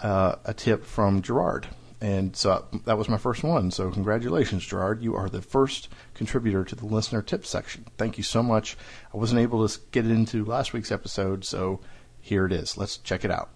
uh, 0.01 0.37
a 0.43 0.55
tip 0.55 0.85
from 0.85 1.21
Gerard. 1.21 1.67
And 2.05 2.35
so 2.35 2.63
that 2.85 2.99
was 2.99 3.09
my 3.09 3.17
first 3.17 3.43
one. 3.43 3.71
So 3.71 3.89
congratulations, 3.89 4.63
Gerard. 4.63 5.01
You 5.01 5.15
are 5.15 5.27
the 5.27 5.41
first 5.41 5.89
contributor 6.13 6.63
to 6.63 6.75
the 6.75 6.85
listener 6.85 7.23
tip 7.23 7.47
section. 7.47 7.85
Thank 7.97 8.19
you 8.19 8.23
so 8.23 8.43
much. 8.43 8.77
I 9.11 9.17
wasn't 9.17 9.41
able 9.41 9.67
to 9.67 9.79
get 9.89 10.05
it 10.05 10.11
into 10.11 10.45
last 10.45 10.71
week's 10.71 10.91
episode, 10.91 11.43
so 11.45 11.79
here 12.21 12.45
it 12.45 12.51
is. 12.51 12.77
Let's 12.77 12.97
check 12.97 13.25
it 13.25 13.31
out. 13.31 13.49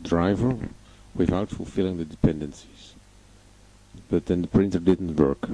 driver 0.02 0.58
without 1.18 1.50
fulfilling 1.50 1.98
the 1.98 2.06
dependencies. 2.06 2.94
But 4.08 4.24
then 4.26 4.42
the 4.42 4.48
printer 4.48 4.78
didn't 4.78 5.16
work. 5.16 5.50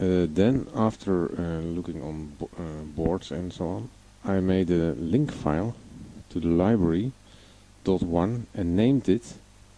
Uh, 0.00 0.26
then, 0.28 0.66
after 0.74 1.30
uh, 1.30 1.60
looking 1.60 2.02
on 2.02 2.32
bo 2.38 2.48
uh, 2.58 2.82
boards 2.96 3.30
and 3.30 3.52
so 3.52 3.68
on, 3.68 3.90
I 4.24 4.40
made 4.40 4.70
a 4.70 4.94
link 4.94 5.30
file 5.32 5.76
to 6.30 6.40
the 6.40 6.48
library 6.48 7.12
dot 7.84 8.02
one 8.02 8.48
and 8.54 8.74
named 8.76 9.08
it 9.08 9.34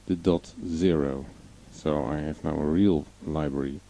the 0.06 0.14
dot 0.14 0.54
zero. 0.66 1.26
So 1.72 2.04
I 2.04 2.20
have 2.20 2.42
now 2.42 2.56
a 2.56 2.64
real 2.64 3.04
library 3.26 3.80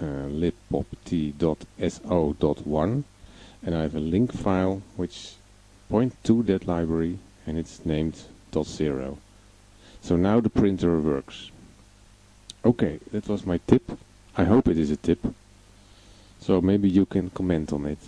uh, 0.00 0.28
libpopt.so.1 0.28 3.04
and 3.64 3.74
I 3.74 3.82
have 3.82 3.96
a 3.96 4.00
link 4.00 4.32
file 4.32 4.82
which 4.96 5.34
points 5.88 6.16
to 6.24 6.42
that 6.44 6.66
library 6.66 7.18
and 7.46 7.58
it's 7.58 7.84
named 7.84 8.16
so 10.02 10.16
now 10.16 10.40
the 10.40 10.50
printer 10.50 10.98
works. 10.98 11.50
Okay, 12.64 12.98
that 13.12 13.28
was 13.28 13.46
my 13.46 13.58
tip. 13.66 13.92
I 14.36 14.44
hope 14.44 14.68
it 14.68 14.78
is 14.78 14.90
a 14.90 14.96
tip. 14.96 15.20
So 16.40 16.60
maybe 16.60 16.88
you 16.88 17.06
can 17.06 17.30
comment 17.30 17.72
on 17.72 17.86
it. 17.86 17.98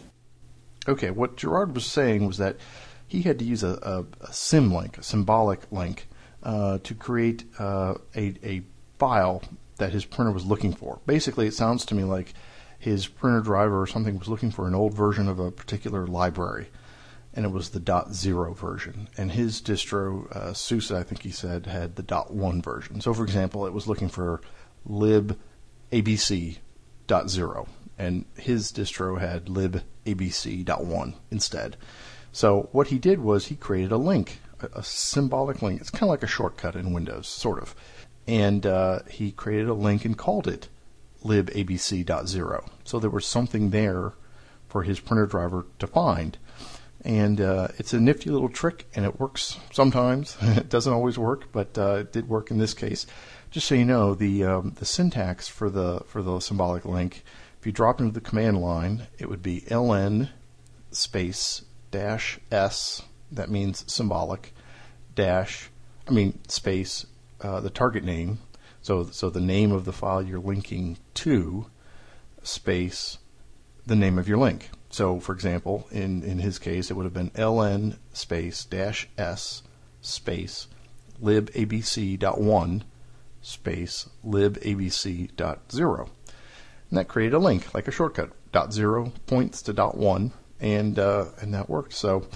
Okay, 0.88 1.10
what 1.10 1.36
Gerard 1.36 1.74
was 1.74 1.86
saying 1.86 2.26
was 2.26 2.38
that 2.38 2.56
he 3.06 3.22
had 3.22 3.38
to 3.38 3.44
use 3.44 3.62
a, 3.62 3.78
a, 3.82 4.00
a 4.24 4.30
symlink, 4.30 4.98
a 4.98 5.02
symbolic 5.02 5.60
link, 5.70 6.08
uh, 6.42 6.78
to 6.82 6.94
create 6.94 7.44
uh, 7.58 7.94
a, 8.16 8.34
a 8.42 8.62
file 8.98 9.42
that 9.78 9.92
his 9.92 10.04
printer 10.04 10.32
was 10.32 10.44
looking 10.44 10.72
for. 10.72 10.98
Basically, 11.06 11.46
it 11.46 11.54
sounds 11.54 11.84
to 11.86 11.94
me 11.94 12.04
like 12.04 12.34
his 12.78 13.06
printer 13.06 13.40
driver 13.40 13.80
or 13.80 13.86
something 13.86 14.18
was 14.18 14.28
looking 14.28 14.50
for 14.50 14.66
an 14.66 14.74
old 14.74 14.94
version 14.94 15.28
of 15.28 15.38
a 15.38 15.50
particular 15.50 16.06
library, 16.06 16.66
and 17.35 17.45
it 17.45 17.50
was 17.50 17.71
the 17.71 17.81
dot 17.81 18.14
zero 18.14 18.55
version. 18.55 19.09
And 19.17 19.33
his 19.33 19.61
distro, 19.61 20.31
uh, 20.31 20.55
SUSE, 20.55 20.93
I 20.93 21.03
think 21.03 21.23
he 21.23 21.31
said, 21.31 21.67
had 21.67 21.97
the 21.97 22.03
dot 22.03 22.33
one 22.33 22.62
version. 22.62 23.00
So, 23.00 23.12
for 23.12 23.25
example, 23.25 23.67
it 23.67 23.73
was 23.73 23.88
looking 23.88 24.09
for 24.09 24.41
lib 24.87 25.38
abc 25.93 26.59
dot 27.07 27.29
zero, 27.29 27.67
and 27.99 28.25
his 28.37 28.73
distro 28.73 29.21
had 29.21 29.49
lib 29.49 29.83
abc 30.07 30.64
dot 30.64 30.85
one 30.85 31.14
instead. 31.31 31.76
So 32.33 32.69
what 32.73 32.88
he 32.88 32.99
did 32.99 33.21
was 33.21 33.47
he 33.47 33.57
created 33.57 33.93
a 33.93 33.97
link, 33.97 34.41
a, 34.61 34.79
a 34.79 34.83
symbolic 34.83 35.62
link. 35.62 35.81
It's 35.81 35.91
kind 35.91 36.05
of 36.05 36.11
like 36.11 36.23
a 36.23 36.29
shortcut 36.29 36.76
in 36.76 36.93
Windows, 36.93 37.29
sort 37.29 37.61
of. 37.61 37.75
And 38.26 38.64
uh, 38.64 39.00
he 39.09 39.33
created 39.33 39.69
a 39.69 39.75
link 39.75 40.05
and 40.05 40.17
called 40.17 40.49
it 40.49 40.69
libabc.0. 41.23 42.69
So 42.85 42.99
there 42.99 43.11
was 43.11 43.26
something 43.26 43.71
there 43.71 44.12
for 44.69 44.83
his 44.83 45.00
printer 45.00 45.26
driver 45.26 45.67
to 45.79 45.87
find. 45.87 46.38
And 47.04 47.40
uh, 47.40 47.68
it's 47.76 47.92
a 47.92 48.00
nifty 48.00 48.30
little 48.30 48.49
trick, 48.49 48.87
and 48.94 49.04
it 49.04 49.20
works 49.20 49.58
sometimes. 49.73 50.38
it 50.40 50.70
doesn't 50.70 50.92
always 50.92 51.18
work, 51.18 51.52
but 51.52 51.76
uh, 51.76 51.96
it 51.96 52.12
did 52.12 52.28
work 52.28 52.50
in 52.50 52.58
this 52.58 52.73
case. 52.73 53.06
Just 53.50 53.68
so 53.68 53.75
you 53.75 53.84
know, 53.84 54.14
the 54.14 54.42
um, 54.44 54.73
the 54.76 54.87
syntax 54.87 55.46
for 55.46 55.68
the 55.68 56.00
for 56.06 56.23
the 56.23 56.40
symbolic 56.40 56.84
link, 56.84 57.23
if 57.61 57.66
you 57.66 57.73
drop 57.73 58.00
into 58.00 58.12
the 58.12 58.20
command 58.20 58.61
line, 58.61 59.06
it 59.18 59.28
would 59.28 59.42
be 59.42 59.61
ln 59.70 60.30
space 60.90 61.62
dash 61.90 62.38
s. 62.50 63.02
That 63.30 63.50
means 63.50 63.84
symbolic 63.92 64.54
dash. 65.14 65.70
I 66.08 66.11
mean 66.11 66.40
space 66.49 67.06
uh, 67.40 67.61
the 67.61 67.70
target 67.70 68.02
name. 68.02 68.38
So 68.80 69.04
so 69.04 69.30
the 69.30 69.40
name 69.40 69.73
of 69.73 69.84
the 69.84 69.92
file 69.92 70.23
you're 70.23 70.38
linking 70.38 70.99
to, 71.14 71.66
space 72.42 73.18
the 73.87 73.96
name 73.96 74.18
of 74.18 74.26
your 74.26 74.38
link. 74.38 74.70
So, 74.94 75.18
for 75.18 75.32
example, 75.32 75.88
in, 75.90 76.22
in 76.22 76.38
his 76.38 76.60
case, 76.60 76.88
it 76.88 76.94
would 76.94 77.02
have 77.02 77.12
been 77.12 77.30
ln 77.30 77.96
space 78.12 78.64
dash 78.64 79.08
s 79.18 79.64
space 80.00 80.68
libabc.1 81.20 82.82
space 83.42 84.08
libabc.0. 84.24 86.08
And 86.90 86.98
that 86.98 87.08
created 87.08 87.34
a 87.34 87.40
link, 87.40 87.74
like 87.74 87.88
a 87.88 87.90
shortcut. 87.90 88.30
Dot 88.52 88.72
zero 88.72 89.12
points 89.26 89.62
to 89.62 89.72
dot 89.72 89.96
one, 89.96 90.30
and 90.60 90.96
uh, 90.96 91.24
and 91.40 91.52
that 91.54 91.68
worked. 91.68 91.94
So 91.94 92.28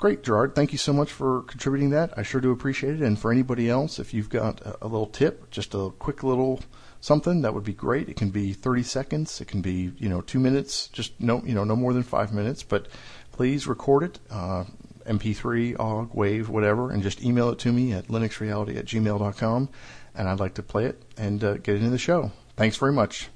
great, 0.00 0.22
Gerard. 0.22 0.54
Thank 0.54 0.72
you 0.72 0.78
so 0.78 0.92
much 0.92 1.12
for 1.12 1.42
contributing 1.42 1.90
that. 1.90 2.16
I 2.16 2.22
sure 2.22 2.40
do 2.40 2.50
appreciate 2.50 2.94
it. 2.94 3.02
And 3.02 3.18
for 3.18 3.30
anybody 3.30 3.68
else, 3.68 3.98
if 3.98 4.12
you've 4.12 4.30
got 4.30 4.60
a, 4.80 4.86
little 4.86 5.06
tip, 5.06 5.50
just 5.50 5.74
a 5.74 5.90
quick 5.98 6.22
little 6.22 6.60
something 7.00 7.42
that 7.42 7.54
would 7.54 7.64
be 7.64 7.74
great. 7.74 8.08
It 8.08 8.16
can 8.16 8.30
be 8.30 8.52
30 8.52 8.82
seconds. 8.82 9.40
It 9.40 9.46
can 9.46 9.60
be, 9.60 9.92
you 9.98 10.08
know, 10.08 10.22
two 10.22 10.40
minutes, 10.40 10.88
just 10.88 11.20
no, 11.20 11.42
you 11.44 11.54
know, 11.54 11.64
no 11.64 11.76
more 11.76 11.92
than 11.92 12.02
five 12.02 12.32
minutes, 12.32 12.62
but 12.62 12.88
please 13.30 13.66
record 13.66 14.02
it, 14.02 14.18
uh, 14.30 14.64
MP3, 15.06 15.78
OGG, 15.78 16.12
WAV, 16.12 16.48
whatever, 16.48 16.90
and 16.90 17.02
just 17.02 17.22
email 17.22 17.50
it 17.50 17.58
to 17.60 17.72
me 17.72 17.92
at 17.92 18.08
linuxreality 18.08 18.76
at 18.76 18.86
gmail.com. 18.86 19.68
And 20.14 20.28
I'd 20.28 20.40
like 20.40 20.54
to 20.54 20.62
play 20.62 20.86
it 20.86 21.02
and 21.16 21.44
uh, 21.44 21.54
get 21.54 21.76
it 21.76 21.78
into 21.78 21.90
the 21.90 21.98
show. 21.98 22.32
Thanks 22.56 22.76
very 22.76 22.92
much. 22.92 23.28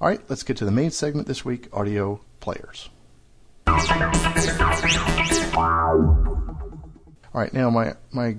All 0.00 0.08
right, 0.08 0.20
let's 0.28 0.42
get 0.42 0.56
to 0.58 0.64
the 0.64 0.70
main 0.70 0.90
segment 0.90 1.26
this 1.26 1.44
week 1.44 1.68
audio 1.72 2.20
players. 2.40 2.88
All 7.34 7.42
right, 7.42 7.52
now 7.52 7.68
my, 7.68 7.94
my 8.12 8.36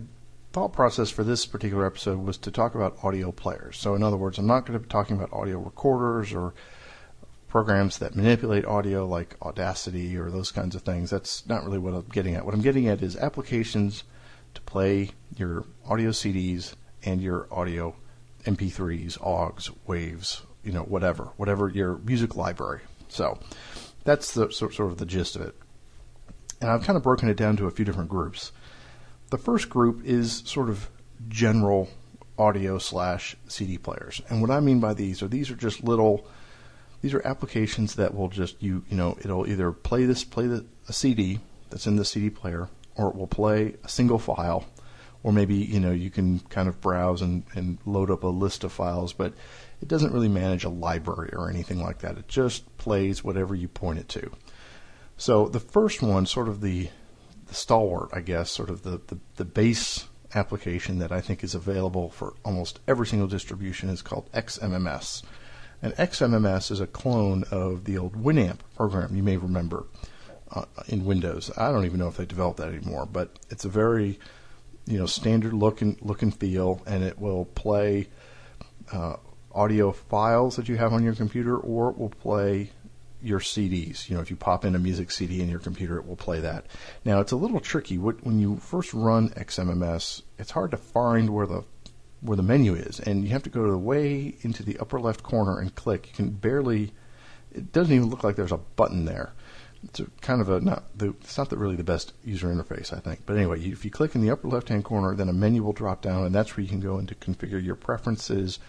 thought 0.53 0.73
process 0.73 1.09
for 1.09 1.23
this 1.23 1.45
particular 1.45 1.85
episode 1.85 2.19
was 2.19 2.37
to 2.37 2.51
talk 2.51 2.75
about 2.75 2.97
audio 3.03 3.31
players. 3.31 3.77
So, 3.77 3.93
in 3.93 4.03
other 4.03 4.17
words, 4.17 4.37
I'm 4.37 4.47
not 4.47 4.65
going 4.65 4.79
to 4.79 4.83
be 4.83 4.89
talking 4.89 5.17
about 5.17 5.33
audio 5.33 5.59
recorders 5.59 6.33
or 6.33 6.53
programs 7.49 7.97
that 7.97 8.15
manipulate 8.15 8.65
audio 8.65 9.05
like 9.05 9.35
Audacity 9.41 10.15
or 10.15 10.29
those 10.29 10.51
kinds 10.51 10.75
of 10.75 10.83
things. 10.83 11.09
That's 11.09 11.45
not 11.47 11.65
really 11.65 11.77
what 11.77 11.93
I'm 11.93 12.07
getting 12.11 12.35
at. 12.35 12.45
What 12.45 12.53
I'm 12.53 12.61
getting 12.61 12.87
at 12.87 13.01
is 13.01 13.17
applications 13.17 14.03
to 14.53 14.61
play 14.61 15.09
your 15.35 15.65
audio 15.87 16.11
CDs 16.11 16.73
and 17.03 17.21
your 17.21 17.47
audio 17.51 17.95
MP3s, 18.45 19.17
OGGs, 19.19 19.71
waves, 19.85 20.43
you 20.63 20.71
know, 20.71 20.83
whatever, 20.83 21.31
whatever 21.37 21.67
your 21.69 21.97
music 21.97 22.35
library. 22.35 22.81
So 23.09 23.39
that's 24.03 24.33
the 24.33 24.51
sort 24.51 24.79
of 24.79 24.97
the 24.97 25.05
gist 25.05 25.35
of 25.35 25.41
it. 25.41 25.55
And 26.61 26.69
I've 26.69 26.83
kind 26.83 26.97
of 26.97 27.03
broken 27.03 27.29
it 27.29 27.37
down 27.37 27.57
to 27.57 27.67
a 27.67 27.71
few 27.71 27.85
different 27.85 28.09
groups. 28.09 28.51
The 29.29 29.37
first 29.37 29.69
group 29.69 30.03
is 30.03 30.43
sort 30.45 30.69
of 30.69 30.89
general 31.27 31.89
audio 32.37 32.77
slash 32.77 33.35
CD 33.47 33.77
players. 33.77 34.21
And 34.29 34.41
what 34.41 34.49
I 34.49 34.59
mean 34.59 34.79
by 34.79 34.93
these 34.93 35.21
are 35.21 35.27
these 35.27 35.51
are 35.51 35.55
just 35.55 35.83
little 35.83 36.25
these 37.01 37.13
are 37.13 37.25
applications 37.25 37.95
that 37.95 38.13
will 38.13 38.29
just 38.29 38.61
you 38.61 38.83
you 38.89 38.97
know 38.97 39.17
it'll 39.21 39.47
either 39.47 39.71
play 39.71 40.05
this 40.05 40.23
play 40.23 40.47
the 40.47 40.65
a 40.87 40.93
CD 40.93 41.39
that's 41.69 41.87
in 41.87 41.97
the 41.97 42.05
CD 42.05 42.29
player 42.29 42.69
or 42.95 43.09
it 43.09 43.15
will 43.15 43.27
play 43.27 43.75
a 43.83 43.89
single 43.89 44.19
file 44.19 44.65
or 45.23 45.31
maybe 45.31 45.55
you 45.55 45.79
know 45.79 45.91
you 45.91 46.09
can 46.09 46.39
kind 46.39 46.67
of 46.67 46.81
browse 46.81 47.21
and, 47.21 47.43
and 47.53 47.77
load 47.85 48.09
up 48.09 48.23
a 48.23 48.27
list 48.27 48.63
of 48.63 48.71
files 48.71 49.13
but 49.13 49.33
it 49.81 49.87
doesn't 49.87 50.13
really 50.13 50.29
manage 50.29 50.63
a 50.63 50.69
library 50.69 51.29
or 51.33 51.49
anything 51.49 51.81
like 51.81 51.99
that 51.99 52.17
it 52.17 52.27
just 52.27 52.77
plays 52.77 53.23
whatever 53.23 53.53
you 53.53 53.67
point 53.67 53.99
it 53.99 54.07
to 54.09 54.31
so 55.19 55.47
the 55.47 55.59
first 55.59 56.01
one 56.01 56.25
sort 56.25 56.47
of 56.47 56.61
the 56.61 56.89
the 57.47 57.53
stalwart 57.53 58.09
i 58.13 58.19
guess 58.19 58.49
sort 58.49 58.69
of 58.69 58.81
the, 58.81 58.99
the, 59.07 59.17
the 59.35 59.45
base 59.45 60.07
application 60.33 60.99
that 60.99 61.11
i 61.11 61.21
think 61.21 61.43
is 61.43 61.53
available 61.53 62.09
for 62.09 62.33
almost 62.43 62.79
every 62.87 63.05
single 63.05 63.27
distribution 63.27 63.89
is 63.89 64.01
called 64.01 64.31
xmms 64.31 65.23
and 65.81 65.93
xmms 65.93 66.71
is 66.71 66.79
a 66.79 66.87
clone 66.87 67.43
of 67.51 67.85
the 67.85 67.97
old 67.97 68.21
winamp 68.21 68.59
program. 68.75 69.15
You 69.15 69.23
may 69.23 69.37
remember 69.37 69.85
uh, 70.51 70.65
in 70.89 71.05
windows. 71.05 71.49
I 71.55 71.71
don't 71.71 71.85
even 71.85 71.99
know 71.99 72.09
if 72.09 72.17
they 72.17 72.25
developed 72.25 72.57
that 72.57 72.67
anymore 72.69 73.05
but 73.05 73.39
it's 73.49 73.65
a 73.65 73.69
very 73.69 74.19
you 74.89 74.97
know 74.97 75.05
standard 75.05 75.53
look 75.53 75.81
and 75.81 76.01
look 76.01 76.21
and 76.23 76.35
feel, 76.35 76.81
and 76.85 77.03
it 77.03 77.19
will 77.19 77.45
play 77.45 78.07
uh, 78.91 79.17
audio 79.51 79.91
files 79.91 80.55
that 80.55 80.67
you 80.67 80.77
have 80.77 80.93
on 80.93 81.03
your 81.03 81.13
computer, 81.13 81.55
or 81.57 81.91
it 81.91 81.97
will 81.97 82.09
play 82.09 82.71
your 83.21 83.39
CDs. 83.39 84.09
You 84.09 84.15
know, 84.15 84.21
if 84.21 84.29
you 84.29 84.35
pop 84.35 84.65
in 84.65 84.75
a 84.75 84.79
music 84.79 85.11
CD 85.11 85.41
in 85.41 85.49
your 85.49 85.59
computer, 85.59 85.97
it 85.97 86.07
will 86.07 86.15
play 86.15 86.39
that. 86.39 86.65
Now, 87.05 87.19
it's 87.19 87.31
a 87.31 87.37
little 87.37 87.59
tricky. 87.59 87.97
When 87.97 88.39
you 88.39 88.57
first 88.57 88.93
run 88.93 89.29
XMMS, 89.29 90.21
it's 90.37 90.51
hard 90.51 90.71
to 90.71 90.77
find 90.77 91.29
where 91.31 91.47
the 91.47 91.63
where 92.21 92.35
the 92.35 92.43
menu 92.43 92.75
is, 92.75 92.99
and 92.99 93.23
you 93.23 93.29
have 93.29 93.43
to 93.43 93.49
go 93.49 93.63
to 93.63 93.71
the 93.71 93.77
way 93.77 94.35
into 94.41 94.61
the 94.61 94.77
upper 94.79 94.99
left 94.99 95.23
corner 95.23 95.59
and 95.59 95.73
click. 95.75 96.07
You 96.07 96.13
can 96.13 96.29
barely. 96.31 96.91
It 97.51 97.71
doesn't 97.71 97.93
even 97.93 98.09
look 98.09 98.23
like 98.23 98.35
there's 98.35 98.51
a 98.51 98.57
button 98.57 99.05
there 99.05 99.33
it's 99.83 100.01
kind 100.21 100.41
of 100.41 100.49
a 100.49 100.59
not 100.59 100.83
the, 100.97 101.09
it's 101.21 101.37
not 101.37 101.49
the, 101.49 101.57
really 101.57 101.75
the 101.75 101.83
best 101.83 102.13
user 102.23 102.47
interface 102.47 102.91
I 102.93 102.99
think. 102.99 103.21
But 103.25 103.37
anyway, 103.37 103.61
if 103.61 103.85
you 103.85 103.91
click 103.91 104.15
in 104.15 104.21
the 104.21 104.31
upper 104.31 104.47
left 104.47 104.69
hand 104.69 104.83
corner, 104.83 105.15
then 105.15 105.29
a 105.29 105.33
menu 105.33 105.63
will 105.63 105.73
drop 105.73 106.01
down, 106.01 106.25
and 106.25 106.35
that's 106.35 106.55
where 106.55 106.63
you 106.63 106.69
can 106.69 106.79
go 106.79 106.97
into 106.97 107.15
configure 107.15 107.63
your 107.63 107.75
preferences. 107.75 108.59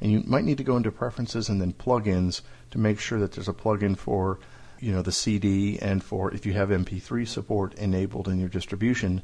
And 0.00 0.12
you 0.12 0.22
might 0.26 0.44
need 0.44 0.58
to 0.58 0.64
go 0.64 0.76
into 0.76 0.92
preferences 0.92 1.48
and 1.48 1.60
then 1.60 1.72
plugins 1.72 2.42
to 2.70 2.78
make 2.78 3.00
sure 3.00 3.18
that 3.18 3.32
there's 3.32 3.48
a 3.48 3.52
plugin 3.52 3.96
for 3.96 4.38
you 4.80 4.92
know 4.92 5.02
the 5.02 5.12
CD 5.12 5.78
and 5.80 6.02
for 6.04 6.32
if 6.32 6.46
you 6.46 6.52
have 6.52 6.68
MP3 6.68 7.26
support 7.26 7.74
enabled 7.74 8.28
in 8.28 8.38
your 8.38 8.48
distribution, 8.48 9.22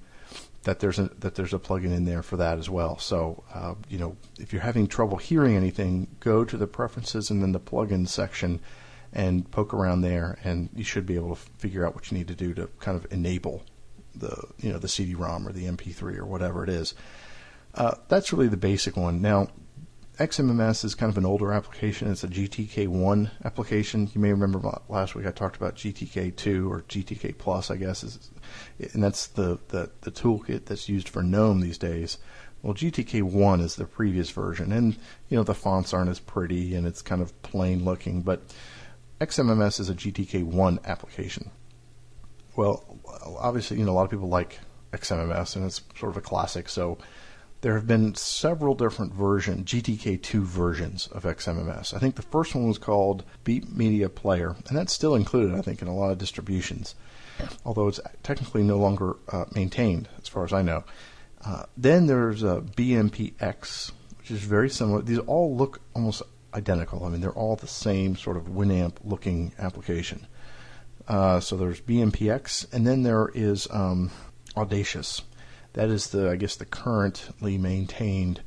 that 0.65 0.81
there's 0.81 0.99
a 0.99 1.11
that 1.19 1.37
there's 1.37 1.55
a 1.55 1.59
plugin 1.59 1.95
in 1.95 2.05
there 2.05 2.23
for 2.23 2.37
that 2.37 2.59
as 2.59 2.69
well. 2.69 2.99
So 2.99 3.45
uh, 3.55 3.75
you 3.89 3.99
know 3.99 4.17
if 4.39 4.53
you're 4.53 4.63
having 4.63 4.87
trouble 4.87 5.17
hearing 5.17 5.57
anything, 5.57 6.09
go 6.21 6.45
to 6.45 6.57
the 6.57 6.67
preferences 6.67 7.31
and 7.31 7.43
then 7.43 7.53
the 7.53 7.61
plugin 7.61 8.09
section 8.09 8.61
and 9.13 9.49
poke 9.53 9.73
around 9.73 10.01
there, 10.01 10.39
and 10.43 10.69
you 10.75 10.83
should 10.83 11.07
be 11.07 11.15
able 11.15 11.37
to 11.37 11.41
figure 11.59 11.87
out 11.87 11.95
what 11.95 12.11
you 12.11 12.19
need 12.19 12.29
to 12.29 12.35
do 12.35 12.53
to 12.55 12.67
kind 12.81 12.97
of 12.97 13.07
enable 13.13 13.63
the 14.15 14.37
you 14.59 14.73
know 14.73 14.79
the 14.79 14.89
CD-ROM 14.89 15.47
or 15.47 15.53
the 15.53 15.67
MP3 15.67 16.19
or 16.19 16.27
whatever 16.27 16.65
it 16.65 16.69
is. 16.71 16.95
Uh, 17.75 17.95
that's 18.09 18.33
really 18.33 18.49
the 18.49 18.57
basic 18.57 18.97
one. 18.97 19.21
Now, 19.21 19.49
XMMS 20.19 20.85
is 20.85 20.95
kind 20.95 21.11
of 21.11 21.19
an 21.19 21.27
older 21.27 21.53
application. 21.53 22.11
It's 22.11 22.23
a 22.23 22.29
GTK1 22.29 23.31
application. 23.45 24.09
You 24.15 24.21
may 24.21 24.31
remember 24.31 24.61
last 24.89 25.17
week 25.17 25.27
I 25.27 25.33
talked 25.33 25.57
about 25.57 25.75
GTK2 25.75 26.71
or 26.71 26.83
GTK 26.83 27.37
Plus, 27.37 27.69
I 27.69 27.77
guess, 27.77 28.05
is, 28.05 28.31
and 28.93 29.03
that's 29.03 29.27
the, 29.27 29.59
the, 29.69 29.91
the 30.03 30.13
toolkit 30.13 30.67
that's 30.67 30.89
used 30.89 31.09
for 31.09 31.23
GNOME 31.23 31.61
these 31.61 31.79
days. 31.79 32.19
Well, 32.63 32.75
GTK1 32.75 33.61
is 33.61 33.75
the 33.75 33.87
previous 33.87 34.31
version, 34.31 34.73
and 34.73 34.97
you 35.29 35.37
know 35.37 35.43
the 35.43 35.55
fonts 35.55 35.93
aren't 35.93 36.09
as 36.09 36.21
pretty 36.21 36.75
and 36.75 36.87
it's 36.87 37.03
kind 37.03 37.21
of 37.21 37.43
plain 37.43 37.85
looking, 37.85 38.23
but 38.23 38.55
XMMS 39.21 39.81
is 39.81 39.91
a 39.91 39.95
GTK1 39.95 40.83
application. 40.85 41.51
Well, 42.57 43.01
obviously, 43.39 43.79
you 43.79 43.85
know, 43.85 43.93
a 43.93 43.95
lot 43.95 44.05
of 44.05 44.11
people 44.11 44.29
like 44.29 44.61
XMMS 44.93 45.57
and 45.57 45.67
it's 45.67 45.83
sort 45.99 46.13
of 46.13 46.17
a 46.17 46.21
classic, 46.21 46.69
so 46.69 46.99
there 47.65 47.77
have 47.77 47.87
been 47.87 48.15
several 48.15 48.75
different 48.75 49.15
versions, 49.15 49.65
GTK2 49.65 50.43
versions 50.43 51.07
of 51.07 51.23
XMMS. 51.23 51.95
I 51.95 51.99
think 51.99 52.15
the 52.15 52.21
first 52.21 52.55
one 52.55 52.69
was 52.69 52.77
called 52.77 53.25
Beep 53.43 53.75
Media 53.75 54.11
Player, 54.11 54.55
and 54.69 54.77
that's 54.77 54.93
still 54.93 55.15
included, 55.15 55.55
I 55.55 55.63
think, 55.63 55.81
in 55.81 55.89
a 55.89 55.97
lot 55.97 56.11
of 56.11 56.19
distributions, 56.19 56.95
although 57.65 57.89
it's 57.89 58.01
technically 58.23 58.65
no 58.65 58.77
longer 58.77 59.17
uh, 59.31 59.47
maintained, 59.55 60.11
as 60.19 60.29
far 60.29 60.45
as 60.45 60.53
I 60.53 60.61
know. 60.61 60.85
Uh, 61.43 61.63
then 61.75 62.07
there's 62.07 62.45
uh, 62.45 62.61
BMPX, 62.61 63.93
which 64.19 64.31
is 64.31 64.41
very 64.41 64.69
similar. 64.69 65.01
These 65.01 65.21
all 65.21 65.57
look 65.57 65.81
almost 65.95 66.21
identical. 66.53 67.03
I 67.07 67.09
mean, 67.09 67.23
they're 67.23 67.33
all 67.33 67.57
the 67.57 67.67
same 67.67 68.15
sort 68.15 68.37
of 68.37 68.43
Winamp 68.45 68.97
looking 69.03 69.55
application. 69.59 70.27
Uh, 71.09 71.41
so 71.41 71.57
there's 71.57 71.81
BMPX, 71.81 72.71
and 72.75 72.87
then 72.87 73.05
there 73.05 73.31
is 73.33 73.67
um, 73.71 74.11
Audacious. 74.55 75.23
That 75.75 75.91
is 75.91 76.09
the, 76.09 76.31
I 76.31 76.37
guess, 76.37 76.57
the 76.57 76.65
currently 76.65 77.59
maintained 77.59 78.41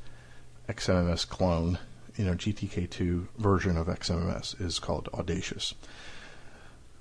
XMMS 0.67 1.27
clone. 1.27 1.77
You 2.15 2.25
know, 2.25 2.33
GTK2 2.33 3.27
version 3.37 3.77
of 3.77 3.87
XMMS 3.87 4.59
is 4.59 4.79
called 4.79 5.07
Audacious. 5.13 5.75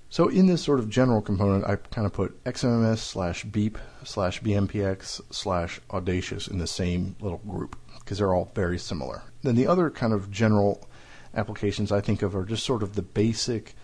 So 0.08 0.28
in 0.28 0.46
this 0.46 0.62
sort 0.62 0.78
of 0.78 0.90
general 0.90 1.20
component, 1.20 1.64
I 1.64 1.76
kind 1.76 2.06
of 2.06 2.12
put 2.12 2.42
XMMS 2.44 2.98
slash 2.98 3.44
beep 3.44 3.78
slash 4.04 4.42
BMPX 4.42 5.20
slash 5.30 5.80
Audacious 5.90 6.46
in 6.48 6.58
the 6.58 6.66
same 6.66 7.16
little 7.20 7.38
group 7.38 7.76
because 7.98 8.18
they're 8.18 8.34
all 8.34 8.52
very 8.54 8.78
similar. 8.78 9.22
Then 9.42 9.56
the 9.56 9.66
other 9.66 9.90
kind 9.90 10.12
of 10.12 10.30
general 10.30 10.88
applications 11.34 11.90
I 11.90 12.00
think 12.00 12.22
of 12.22 12.36
are 12.36 12.44
just 12.44 12.64
sort 12.64 12.82
of 12.82 12.94
the 12.94 13.02
basic 13.02 13.74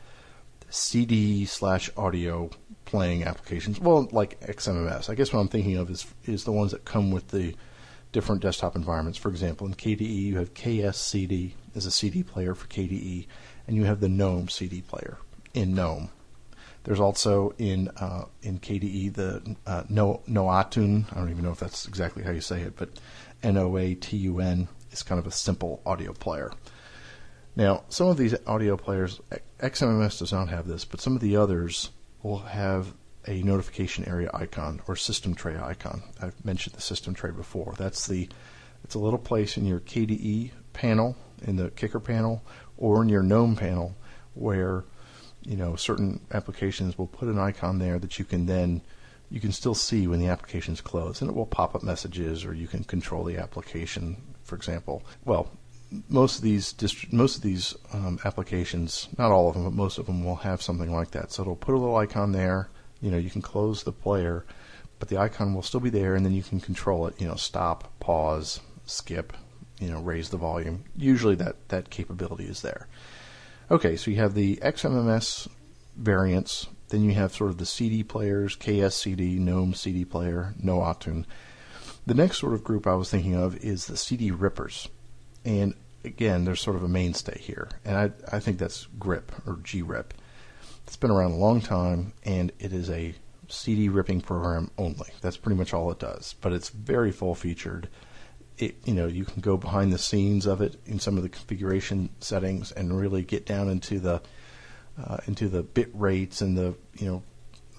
CD 0.72 1.44
slash 1.44 1.90
audio 1.98 2.50
playing 2.86 3.24
applications. 3.24 3.78
Well, 3.78 4.08
like 4.10 4.40
XMMS. 4.40 5.10
I 5.10 5.14
guess 5.14 5.32
what 5.32 5.40
I'm 5.40 5.48
thinking 5.48 5.76
of 5.76 5.90
is 5.90 6.06
is 6.24 6.44
the 6.44 6.52
ones 6.52 6.72
that 6.72 6.84
come 6.84 7.10
with 7.10 7.28
the 7.28 7.54
different 8.10 8.42
desktop 8.42 8.74
environments. 8.74 9.18
For 9.18 9.28
example, 9.28 9.66
in 9.66 9.74
KDE, 9.74 10.00
you 10.00 10.38
have 10.38 10.54
KSCD 10.54 11.52
as 11.74 11.86
a 11.86 11.90
CD 11.90 12.22
player 12.22 12.54
for 12.54 12.66
KDE, 12.68 13.26
and 13.66 13.76
you 13.76 13.84
have 13.84 14.00
the 14.00 14.08
GNOME 14.08 14.48
CD 14.48 14.80
player 14.80 15.18
in 15.52 15.74
GNOME. 15.74 16.08
There's 16.84 17.00
also 17.00 17.54
in 17.58 17.88
uh, 17.96 18.24
in 18.42 18.58
KDE 18.58 19.14
the 19.14 19.56
uh, 19.66 19.84
no 19.90 20.22
Noatun. 20.28 21.12
I 21.12 21.16
don't 21.16 21.30
even 21.30 21.44
know 21.44 21.52
if 21.52 21.60
that's 21.60 21.86
exactly 21.86 22.22
how 22.22 22.30
you 22.30 22.40
say 22.40 22.62
it, 22.62 22.76
but 22.76 22.88
N 23.42 23.58
O 23.58 23.76
A 23.76 23.94
T 23.94 24.16
U 24.16 24.40
N 24.40 24.68
is 24.90 25.02
kind 25.02 25.18
of 25.18 25.26
a 25.26 25.30
simple 25.30 25.82
audio 25.84 26.12
player. 26.12 26.50
Now, 27.54 27.84
some 27.88 28.08
of 28.08 28.16
these 28.16 28.34
audio 28.46 28.76
players, 28.76 29.20
XMMS 29.60 30.18
does 30.18 30.32
not 30.32 30.48
have 30.48 30.66
this, 30.66 30.84
but 30.84 31.00
some 31.00 31.14
of 31.14 31.20
the 31.20 31.36
others 31.36 31.90
will 32.22 32.38
have 32.38 32.94
a 33.26 33.42
notification 33.42 34.08
area 34.08 34.30
icon 34.32 34.80
or 34.88 34.96
system 34.96 35.34
tray 35.34 35.56
icon. 35.56 36.02
I've 36.20 36.44
mentioned 36.44 36.74
the 36.74 36.80
system 36.80 37.14
tray 37.14 37.30
before. 37.30 37.74
That's 37.76 38.06
the 38.06 38.28
it's 38.84 38.94
a 38.94 38.98
little 38.98 39.18
place 39.18 39.56
in 39.56 39.64
your 39.64 39.80
KDE 39.80 40.50
panel, 40.72 41.16
in 41.42 41.56
the 41.56 41.70
Kicker 41.70 42.00
panel, 42.00 42.42
or 42.76 43.02
in 43.02 43.08
your 43.08 43.22
GNOME 43.22 43.54
panel, 43.54 43.94
where 44.34 44.84
you 45.42 45.56
know 45.56 45.76
certain 45.76 46.20
applications 46.32 46.96
will 46.96 47.06
put 47.06 47.28
an 47.28 47.38
icon 47.38 47.78
there 47.78 47.98
that 47.98 48.18
you 48.18 48.24
can 48.24 48.46
then 48.46 48.80
you 49.30 49.40
can 49.40 49.52
still 49.52 49.74
see 49.74 50.06
when 50.06 50.20
the 50.20 50.28
application 50.28 50.74
is 50.74 50.80
closed, 50.80 51.22
and 51.22 51.30
it 51.30 51.36
will 51.36 51.46
pop 51.46 51.74
up 51.74 51.82
messages, 51.82 52.44
or 52.44 52.54
you 52.54 52.66
can 52.66 52.84
control 52.84 53.24
the 53.24 53.38
application. 53.38 54.16
For 54.42 54.56
example, 54.56 55.02
well, 55.24 55.50
most 56.08 56.36
of 56.36 56.42
these 56.42 56.72
dist- 56.72 57.12
most 57.12 57.36
of 57.36 57.42
these 57.42 57.74
um, 57.92 58.18
applications, 58.24 59.08
not 59.18 59.30
all 59.30 59.48
of 59.48 59.54
them, 59.54 59.64
but 59.64 59.72
most 59.72 59.98
of 59.98 60.06
them 60.06 60.24
will 60.24 60.36
have 60.36 60.62
something 60.62 60.92
like 60.92 61.10
that. 61.12 61.32
So 61.32 61.42
it'll 61.42 61.56
put 61.56 61.74
a 61.74 61.78
little 61.78 61.96
icon 61.96 62.32
there. 62.32 62.68
You 63.00 63.10
know, 63.10 63.18
you 63.18 63.30
can 63.30 63.42
close 63.42 63.82
the 63.82 63.92
player, 63.92 64.44
but 64.98 65.08
the 65.08 65.18
icon 65.18 65.54
will 65.54 65.62
still 65.62 65.80
be 65.80 65.90
there, 65.90 66.14
and 66.14 66.24
then 66.24 66.32
you 66.32 66.42
can 66.42 66.60
control 66.60 67.06
it. 67.06 67.20
You 67.20 67.28
know, 67.28 67.34
stop, 67.34 67.98
pause, 68.00 68.60
skip. 68.86 69.32
You 69.80 69.90
know, 69.90 70.00
raise 70.00 70.28
the 70.28 70.36
volume. 70.36 70.84
Usually 70.96 71.34
that 71.36 71.68
that 71.68 71.90
capability 71.90 72.44
is 72.44 72.62
there. 72.62 72.86
Okay, 73.70 73.96
so 73.96 74.10
you 74.10 74.18
have 74.18 74.34
the 74.34 74.56
XMMS 74.56 75.48
variants. 75.96 76.68
Then 76.88 77.02
you 77.02 77.14
have 77.14 77.34
sort 77.34 77.50
of 77.50 77.58
the 77.58 77.66
CD 77.66 78.02
players, 78.04 78.56
KSCD, 78.56 79.38
GNOME 79.38 79.74
CD 79.74 80.04
player, 80.04 80.54
Noatun. 80.62 81.24
The 82.06 82.14
next 82.14 82.38
sort 82.38 82.52
of 82.52 82.64
group 82.64 82.86
I 82.86 82.94
was 82.94 83.10
thinking 83.10 83.34
of 83.34 83.56
is 83.56 83.86
the 83.86 83.96
CD 83.96 84.30
rippers. 84.30 84.88
And 85.44 85.74
again, 86.04 86.44
there's 86.44 86.60
sort 86.60 86.76
of 86.76 86.82
a 86.82 86.88
mainstay 86.88 87.38
here, 87.38 87.68
and 87.84 87.96
I 87.96 88.36
I 88.36 88.40
think 88.40 88.58
that's 88.58 88.86
Grip 88.98 89.32
or 89.46 89.54
grip. 89.54 90.14
It's 90.86 90.96
been 90.96 91.10
around 91.10 91.32
a 91.32 91.36
long 91.36 91.60
time, 91.60 92.12
and 92.24 92.52
it 92.58 92.72
is 92.72 92.90
a 92.90 93.14
CD 93.48 93.88
ripping 93.88 94.20
program 94.20 94.70
only. 94.78 95.08
That's 95.20 95.36
pretty 95.36 95.58
much 95.58 95.72
all 95.72 95.90
it 95.90 95.98
does, 95.98 96.34
but 96.40 96.52
it's 96.52 96.70
very 96.70 97.12
full 97.12 97.34
featured. 97.34 97.88
It 98.58 98.76
you 98.84 98.94
know 98.94 99.06
you 99.06 99.24
can 99.24 99.40
go 99.40 99.56
behind 99.56 99.92
the 99.92 99.98
scenes 99.98 100.46
of 100.46 100.60
it 100.60 100.76
in 100.86 100.98
some 100.98 101.16
of 101.16 101.22
the 101.22 101.28
configuration 101.28 102.10
settings 102.20 102.72
and 102.72 102.98
really 102.98 103.22
get 103.22 103.46
down 103.46 103.68
into 103.68 103.98
the 103.98 104.22
uh, 105.02 105.18
into 105.26 105.48
the 105.48 105.62
bit 105.62 105.90
rates 105.94 106.40
and 106.40 106.56
the 106.56 106.74
you 106.98 107.06
know 107.06 107.22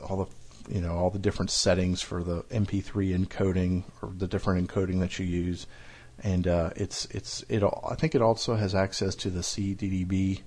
all 0.08 0.18
the 0.18 0.74
you 0.74 0.82
know 0.82 0.96
all 0.96 1.10
the 1.10 1.20
different 1.20 1.52
settings 1.52 2.02
for 2.02 2.24
the 2.24 2.42
MP3 2.44 3.16
encoding 3.18 3.84
or 4.02 4.12
the 4.16 4.28
different 4.28 4.68
encoding 4.68 5.00
that 5.00 5.20
you 5.20 5.26
use 5.26 5.68
and 6.22 6.48
uh, 6.48 6.70
it's 6.76 7.06
it's 7.06 7.44
it. 7.50 7.64
I 7.64 7.96
think 7.96 8.16
it 8.16 8.22
also 8.22 8.56
has 8.56 8.76
access 8.76 9.16
to 9.16 9.30
the 9.30 9.42
CDDB 9.42 10.42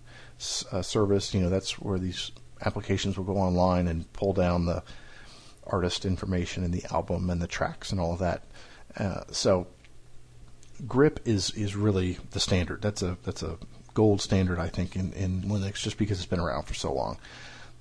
uh, 0.73 0.83
service. 0.83 1.35
You 1.35 1.41
know, 1.41 1.51
that's 1.51 1.79
where 1.79 1.99
these 1.99 2.31
applications 2.65 3.17
will 3.17 3.25
go 3.25 3.37
online 3.37 3.89
and 3.89 4.11
pull 4.13 4.33
down 4.33 4.67
the 4.67 4.83
artist 5.67 6.05
information 6.05 6.65
and 6.65 6.73
the 6.73 6.85
album 6.93 7.29
and 7.29 7.43
the 7.43 7.47
tracks 7.47 7.91
and 7.91 8.01
all 8.01 8.13
of 8.13 8.21
that. 8.21 8.45
Uh, 8.97 9.23
so, 9.31 9.67
grip 10.87 11.21
is 11.25 11.51
is 11.51 11.77
really 11.77 12.19
the 12.31 12.41
standard. 12.41 12.83
That's 12.83 13.03
a 13.03 13.19
that's 13.25 13.43
a 13.43 13.59
gold 13.95 14.21
standard, 14.21 14.59
I 14.59 14.69
think, 14.69 14.95
in, 14.95 15.13
in 15.15 15.43
Linux, 15.43 15.77
just 15.77 15.97
because 15.97 16.19
it's 16.19 16.27
been 16.27 16.41
around 16.41 16.65
for 16.65 16.75
so 16.75 16.93
long. 16.93 17.19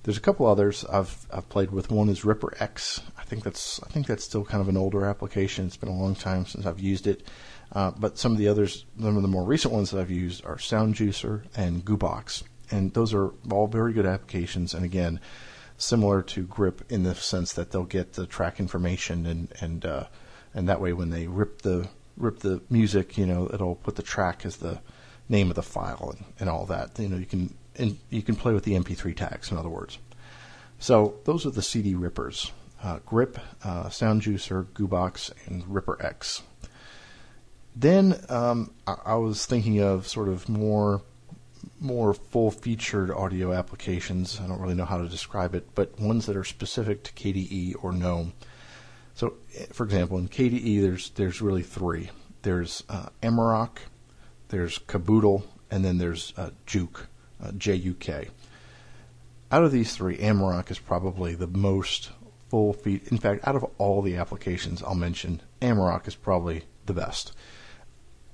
There's 0.02 0.16
a 0.16 0.20
couple 0.20 0.46
others 0.46 0.84
I've 0.84 1.26
I've 1.32 1.48
played 1.48 1.70
with. 1.70 1.90
One 1.90 2.08
is 2.08 2.24
Ripper 2.24 2.54
X. 2.60 3.02
I 3.18 3.24
think 3.24 3.44
that's 3.44 3.80
I 3.82 3.88
think 3.88 4.06
that's 4.06 4.24
still 4.24 4.44
kind 4.44 4.60
of 4.60 4.68
an 4.68 4.76
older 4.76 5.04
application. 5.04 5.66
It's 5.66 5.76
been 5.76 5.88
a 5.88 5.96
long 5.96 6.14
time 6.14 6.46
since 6.46 6.64
I've 6.64 6.80
used 6.80 7.06
it. 7.06 7.26
Uh, 7.72 7.90
but 7.98 8.18
some 8.18 8.32
of 8.32 8.38
the 8.38 8.48
others, 8.48 8.84
some 9.00 9.16
of 9.16 9.22
the 9.22 9.28
more 9.28 9.44
recent 9.44 9.74
ones 9.74 9.90
that 9.90 10.00
I've 10.00 10.10
used 10.10 10.44
are 10.44 10.56
SoundJuicer 10.56 11.44
and 11.56 11.84
Goobox, 11.84 12.42
and 12.70 12.92
those 12.94 13.12
are 13.12 13.30
all 13.50 13.66
very 13.66 13.92
good 13.92 14.06
applications. 14.06 14.72
And 14.72 14.84
again, 14.84 15.20
similar 15.78 16.22
to 16.22 16.44
Grip 16.44 16.90
in 16.90 17.02
the 17.02 17.14
sense 17.14 17.52
that 17.54 17.70
they'll 17.70 17.84
get 17.84 18.14
the 18.14 18.26
track 18.26 18.60
information, 18.60 19.26
and 19.26 19.52
and 19.60 19.84
uh, 19.84 20.04
and 20.54 20.68
that 20.68 20.80
way 20.80 20.92
when 20.92 21.10
they 21.10 21.26
rip 21.26 21.62
the 21.62 21.88
rip 22.16 22.38
the 22.40 22.62
music, 22.70 23.18
you 23.18 23.26
know, 23.26 23.48
it'll 23.52 23.76
put 23.76 23.96
the 23.96 24.02
track 24.02 24.46
as 24.46 24.56
the 24.56 24.80
name 25.28 25.50
of 25.50 25.56
the 25.56 25.62
file 25.62 26.14
and, 26.16 26.24
and 26.40 26.48
all 26.48 26.66
that. 26.66 26.98
You 26.98 27.08
know, 27.08 27.16
you 27.16 27.26
can 27.26 27.54
and 27.76 27.98
you 28.10 28.22
can 28.22 28.36
play 28.36 28.52
with 28.52 28.64
the 28.64 28.72
MP3 28.72 29.14
tags. 29.14 29.50
In 29.50 29.58
other 29.58 29.68
words, 29.68 29.98
so 30.78 31.16
those 31.24 31.44
are 31.46 31.50
the 31.50 31.62
CD 31.62 31.94
rippers: 31.94 32.52
uh, 32.82 33.00
Grip, 33.04 33.38
uh, 33.64 33.88
Sound 33.90 34.22
Juicer, 34.22 34.64
Goobox, 34.66 35.30
and 35.46 35.64
Ripper 35.68 36.00
X. 36.04 36.42
Then 37.76 38.18
um, 38.30 38.72
I, 38.86 38.96
I, 39.04 39.14
was 39.16 39.44
thinking 39.44 39.82
of 39.82 40.08
sort 40.08 40.28
of 40.28 40.48
more 40.48 41.02
more 41.78 42.14
full 42.14 42.50
featured 42.50 43.10
audio 43.10 43.52
applications. 43.52 44.40
I 44.42 44.46
don't 44.46 44.60
really 44.60 44.74
know 44.74 44.86
how 44.86 44.96
to 44.96 45.08
describe 45.08 45.54
it, 45.54 45.74
but 45.74 46.00
ones 46.00 46.24
that 46.24 46.36
are 46.36 46.44
specific 46.44 47.04
to 47.04 47.12
KDE 47.12 47.74
or 47.82 47.92
GNOME. 47.92 48.32
So, 49.14 49.34
eh, 49.54 49.66
for 49.72 49.84
example, 49.84 50.16
in 50.16 50.28
KDE, 50.28 50.80
there's 50.80 51.10
there's 51.10 51.42
really 51.42 51.62
three. 51.62 52.08
There's 52.40 52.82
uh, 52.88 53.10
Amarok, 53.22 53.78
there's 54.48 54.78
Kaboodle, 54.78 55.42
and 55.70 55.84
then 55.84 55.98
there's 55.98 56.32
uh, 56.38 56.50
Juk, 56.66 57.06
uh, 57.42 57.52
J-U-K. 57.58 58.28
Out 59.52 59.64
of 59.64 59.72
these 59.72 59.94
three, 59.94 60.16
Amarok 60.16 60.70
is 60.70 60.78
probably 60.78 61.34
the 61.34 61.46
most 61.46 62.10
full 62.48 62.72
feat. 62.72 63.08
In 63.08 63.18
fact, 63.18 63.46
out 63.46 63.56
of 63.56 63.64
all 63.76 64.00
the 64.00 64.16
applications 64.16 64.82
I'll 64.82 64.94
mention, 64.94 65.42
Amarok 65.60 66.08
is 66.08 66.14
probably 66.14 66.64
the 66.86 66.94
best. 66.94 67.32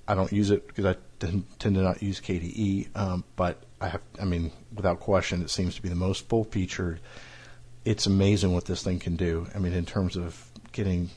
I 0.07 0.15
don't 0.15 0.33
use 0.33 0.51
it 0.51 0.67
because 0.67 0.85
I 0.85 0.97
tend 1.21 1.45
to 1.61 1.71
not 1.71 2.03
use 2.03 2.21
KDE, 2.21 2.97
um, 2.97 3.25
but 3.37 3.63
I 3.81 3.89
have. 3.89 4.03
I 4.21 4.25
mean, 4.25 4.51
without 4.75 5.01
question, 5.01 5.43
it 5.43 5.51
seems 5.51 5.75
to 5.77 5.83
be 5.83 5.89
the 5.89 5.95
most 5.95 6.29
full 6.29 6.45
featured. 6.45 7.01
It's 7.85 8.07
amazing 8.07 8.53
what 8.53 8.65
this 8.65 8.83
thing 8.83 8.99
can 8.99 9.17
do. 9.17 9.47
I 9.55 9.59
mean, 9.59 9.73
in 9.73 9.85
terms 9.85 10.17
of 10.17 10.51
getting, 10.73 11.11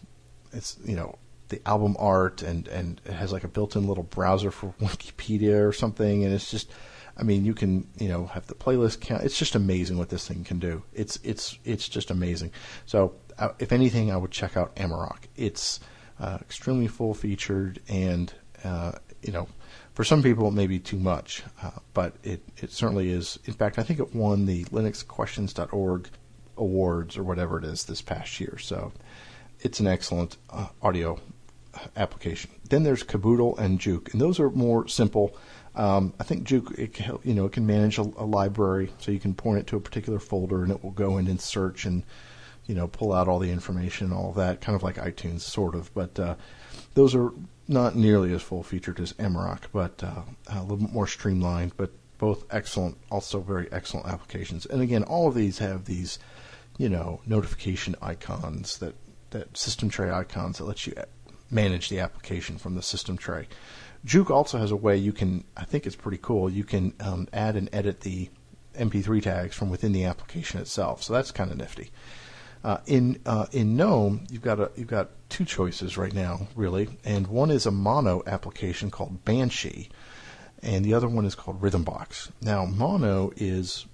it's 0.51 0.77
you 0.85 0.95
know 0.95 1.17
the 1.49 1.61
album 1.67 1.95
art 1.99 2.41
and 2.41 2.67
and 2.67 3.01
it 3.05 3.13
has 3.13 3.31
like 3.31 3.43
a 3.43 3.47
built-in 3.47 3.87
little 3.87 4.03
browser 4.03 4.51
for 4.51 4.73
Wikipedia 4.81 5.67
or 5.67 5.73
something, 5.73 6.23
and 6.23 6.33
it's 6.33 6.51
just. 6.51 6.71
I 7.17 7.23
mean, 7.23 7.45
you 7.45 7.53
can 7.53 7.87
you 7.97 8.09
know 8.09 8.25
have 8.25 8.45
the 8.47 8.55
playlist 8.55 8.99
count. 8.99 9.23
It's 9.23 9.39
just 9.39 9.55
amazing 9.55 9.97
what 9.97 10.09
this 10.09 10.27
thing 10.27 10.43
can 10.43 10.59
do. 10.59 10.83
It's 10.93 11.17
it's 11.23 11.57
it's 11.63 11.87
just 11.87 12.11
amazing. 12.11 12.51
So 12.85 13.15
uh, 13.39 13.49
if 13.57 13.71
anything, 13.71 14.11
I 14.11 14.17
would 14.17 14.31
check 14.31 14.57
out 14.57 14.75
Amarok. 14.75 15.19
It's 15.37 15.79
uh, 16.19 16.39
extremely 16.41 16.87
full 16.87 17.13
featured 17.13 17.81
and 17.87 18.33
uh, 18.65 18.93
you 19.21 19.31
know, 19.31 19.47
for 19.93 20.03
some 20.03 20.21
people 20.23 20.47
it 20.47 20.53
may 20.53 20.67
be 20.67 20.79
too 20.79 20.97
much, 20.97 21.43
uh, 21.63 21.71
but 21.93 22.15
it, 22.23 22.41
it 22.57 22.71
certainly 22.71 23.09
is. 23.09 23.39
In 23.45 23.53
fact, 23.53 23.79
I 23.79 23.83
think 23.83 23.99
it 23.99 24.13
won 24.15 24.45
the 24.45 24.65
LinuxQuestions.org 24.65 26.09
awards 26.57 27.17
or 27.17 27.23
whatever 27.23 27.57
it 27.59 27.65
is 27.65 27.83
this 27.85 28.01
past 28.01 28.39
year. 28.39 28.57
So 28.57 28.91
it's 29.61 29.79
an 29.79 29.87
excellent 29.87 30.37
uh, 30.49 30.67
audio 30.81 31.19
application. 31.97 32.51
then 32.69 32.83
there's 32.83 33.03
Kaboodle 33.03 33.57
and 33.59 33.79
JuK, 33.79 34.13
and 34.13 34.21
those 34.21 34.39
are 34.39 34.49
more 34.49 34.87
simple. 34.87 35.35
Um, 35.75 36.13
I 36.19 36.23
think 36.23 36.47
JuK, 36.47 36.79
it, 36.79 36.93
can- 36.93 37.19
you 37.23 37.33
know, 37.33 37.45
it 37.45 37.51
can 37.51 37.65
manage 37.67 37.97
a, 37.97 38.01
a 38.01 38.25
library, 38.25 38.91
so 38.99 39.11
you 39.11 39.19
can 39.19 39.33
point 39.33 39.59
it 39.59 39.67
to 39.67 39.75
a 39.75 39.81
particular 39.81 40.19
folder, 40.19 40.63
and 40.63 40.71
it 40.71 40.83
will 40.83 40.91
go 40.91 41.17
in 41.17 41.27
and 41.27 41.39
search 41.39 41.85
and, 41.85 42.03
you 42.65 42.75
know, 42.75 42.87
pull 42.87 43.11
out 43.11 43.27
all 43.27 43.39
the 43.39 43.51
information, 43.51 44.13
all 44.13 44.31
that, 44.33 44.61
kind 44.61 44.75
of 44.75 44.83
like 44.83 44.95
iTunes, 44.95 45.41
sort 45.41 45.75
of. 45.75 45.93
But 45.93 46.17
uh, 46.17 46.35
those 46.93 47.13
are 47.13 47.31
not 47.67 47.95
nearly 47.95 48.33
as 48.33 48.41
full 48.41 48.63
featured 48.63 48.99
as 48.99 49.13
Amarok, 49.13 49.63
but 49.73 50.03
uh, 50.03 50.21
a 50.47 50.61
little 50.61 50.77
bit 50.77 50.93
more 50.93 51.07
streamlined. 51.07 51.73
But 51.77 51.91
both 52.17 52.45
excellent, 52.51 52.97
also 53.11 53.41
very 53.41 53.67
excellent 53.71 54.07
applications. 54.07 54.65
And 54.65 54.81
again, 54.81 55.03
all 55.03 55.27
of 55.27 55.35
these 55.35 55.57
have 55.59 55.85
these, 55.85 56.19
you 56.77 56.89
know, 56.89 57.21
notification 57.25 57.95
icons 58.01 58.77
that 58.77 58.95
that 59.31 59.57
system 59.57 59.89
tray 59.89 60.11
icons 60.11 60.57
that 60.57 60.65
let 60.65 60.87
you 60.87 60.93
manage 61.51 61.89
the 61.89 61.99
application 61.99 62.57
from 62.57 62.75
the 62.75 62.81
system 62.81 63.17
tray. 63.17 63.47
JuK 64.05 64.29
also 64.29 64.57
has 64.57 64.71
a 64.71 64.75
way 64.75 64.95
you 64.97 65.11
can, 65.11 65.43
I 65.57 65.65
think 65.65 65.85
it's 65.85 65.95
pretty 65.95 66.19
cool, 66.21 66.49
you 66.49 66.63
can 66.63 66.93
um, 66.99 67.27
add 67.33 67.55
and 67.55 67.69
edit 67.73 68.01
the 68.01 68.29
MP3 68.75 69.21
tags 69.21 69.55
from 69.55 69.69
within 69.69 69.91
the 69.91 70.05
application 70.05 70.59
itself. 70.59 71.03
So 71.03 71.13
that's 71.13 71.31
kind 71.31 71.51
of 71.51 71.57
nifty. 71.57 71.91
Uh, 72.65 72.81
in 72.87 73.21
uh, 73.27 73.45
in 73.51 73.75
GNOME, 73.75 74.25
you've 74.31 74.41
got 74.41 74.59
a, 74.59 74.71
you've 74.75 74.87
got 74.87 75.11
two 75.29 75.45
choices 75.45 75.99
right 75.99 76.15
now, 76.15 76.47
really, 76.55 76.89
and 77.03 77.27
one 77.27 77.51
is 77.51 77.67
a 77.67 77.71
mono 77.71 78.23
application 78.25 78.89
called 78.89 79.23
Banshee, 79.23 79.87
and 80.63 80.83
the 80.83 80.95
other 80.95 81.07
one 81.07 81.25
is 81.25 81.35
called 81.35 81.61
Rhythmbox. 81.61 82.31
Now, 82.41 82.65
mono 82.65 83.31
is 83.35 83.85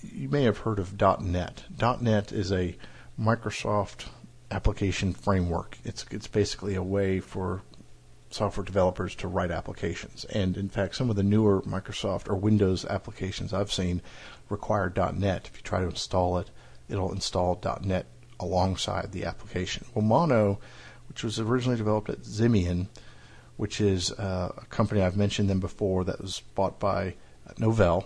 you 0.00 0.30
may 0.30 0.44
have 0.44 0.56
heard 0.56 0.78
of 0.78 0.98
.NET. 0.98 1.64
.NET 2.00 2.32
is 2.32 2.50
a 2.50 2.78
Microsoft 3.20 4.06
application 4.50 5.12
framework. 5.12 5.76
It's 5.84 6.06
it's 6.10 6.26
basically 6.26 6.74
a 6.74 6.82
way 6.82 7.20
for 7.20 7.64
software 8.30 8.64
developers 8.64 9.14
to 9.16 9.28
write 9.28 9.50
applications. 9.50 10.24
And 10.24 10.56
in 10.56 10.70
fact, 10.70 10.94
some 10.94 11.10
of 11.10 11.16
the 11.16 11.22
newer 11.22 11.60
Microsoft 11.62 12.30
or 12.30 12.36
Windows 12.36 12.86
applications 12.86 13.52
I've 13.52 13.70
seen 13.70 14.00
require 14.48 14.90
.NET. 14.96 15.50
If 15.52 15.58
you 15.58 15.62
try 15.62 15.80
to 15.80 15.88
install 15.88 16.38
it, 16.38 16.50
it'll 16.88 17.12
install 17.12 17.60
.NET 17.82 18.06
alongside 18.38 19.12
the 19.12 19.24
application. 19.24 19.86
Well, 19.94 20.04
Mono, 20.04 20.58
which 21.08 21.24
was 21.24 21.40
originally 21.40 21.78
developed 21.78 22.10
at 22.10 22.22
Ximian, 22.22 22.88
which 23.56 23.80
is 23.80 24.12
uh, 24.12 24.52
a 24.56 24.66
company 24.66 25.02
I've 25.02 25.16
mentioned 25.16 25.48
them 25.48 25.60
before 25.60 26.04
that 26.04 26.20
was 26.20 26.42
bought 26.54 26.78
by 26.78 27.14
Novell. 27.58 28.04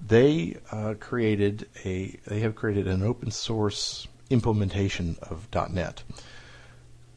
They 0.00 0.56
uh, 0.70 0.94
created 0.98 1.68
a 1.84 2.18
they 2.26 2.40
have 2.40 2.54
created 2.54 2.86
an 2.86 3.02
open 3.02 3.30
source 3.30 4.06
implementation 4.30 5.16
of 5.22 5.48
.NET. 5.72 6.02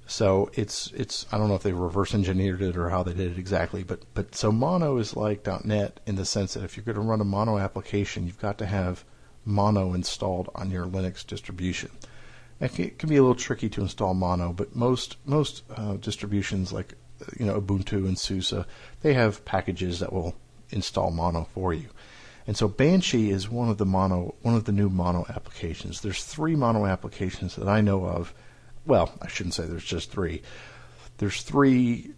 So 0.08 0.52
it's 0.56 0.92
it's 0.92 1.26
I 1.32 1.38
don't 1.38 1.48
know 1.48 1.56
if 1.56 1.64
they 1.64 1.72
reverse 1.72 2.14
engineered 2.14 2.62
it 2.62 2.76
or 2.76 2.90
how 2.90 3.04
they 3.04 3.14
did 3.14 3.32
it 3.32 3.38
exactly, 3.38 3.84
but 3.84 4.02
but 4.14 4.36
so 4.36 4.52
Mono 4.52 4.98
is 4.98 5.16
like 5.16 5.48
.NET 5.64 6.00
in 6.06 6.16
the 6.16 6.26
sense 6.26 6.56
that 6.56 6.64
if 6.64 6.76
you're 6.76 6.84
going 6.84 6.96
to 6.96 7.02
run 7.02 7.22
a 7.22 7.26
Mono 7.26 7.58
application, 7.58 8.26
you've 8.26 8.40
got 8.40 8.58
to 8.58 8.66
have 8.66 9.06
Mono 9.46 9.94
installed 9.94 10.50
on 10.56 10.72
your 10.72 10.86
Linux 10.86 11.26
distribution. 11.26 11.92
It 12.60 12.98
can, 13.00 13.10
be 13.10 13.18
a 13.18 13.22
little 13.22 13.36
tricky 13.36 13.70
to 13.70 13.82
install 13.82 14.14
Mono, 14.14 14.54
but 14.54 14.76
most 14.76 15.18
most 15.26 15.64
uh, 15.76 15.96
distributions 15.96 16.72
like 16.72 16.94
you 17.40 17.46
know 17.46 17.60
Ubuntu 17.60 18.06
and 18.08 18.18
SUSE, 18.18 18.66
they 19.02 19.14
have 19.14 19.46
packages 19.46 20.00
that 20.00 20.14
will 20.14 20.36
install 20.70 21.12
Mono 21.12 21.48
for 21.54 21.74
you. 21.74 21.90
And 22.48 22.58
so 22.58 22.68
Banshee 22.68 23.32
is 23.32 23.50
one 23.50 23.70
of 23.70 23.78
the 23.78 23.86
mono 23.86 24.36
one 24.42 24.56
of 24.56 24.66
the 24.66 24.72
new 24.72 24.90
mono 24.90 25.26
applications. 25.30 26.02
There's 26.02 26.24
three 26.24 26.56
mono 26.56 26.86
applications 26.86 27.56
that 27.56 27.68
I 27.68 27.82
know 27.82 28.06
of. 28.06 28.34
Well, 28.86 29.14
I 29.22 29.28
shouldn't 29.28 29.54
say 29.54 29.66
there's 29.66 29.84
just 29.84 30.12
three. 30.12 30.42
There's 31.18 31.44
three 31.44 32.12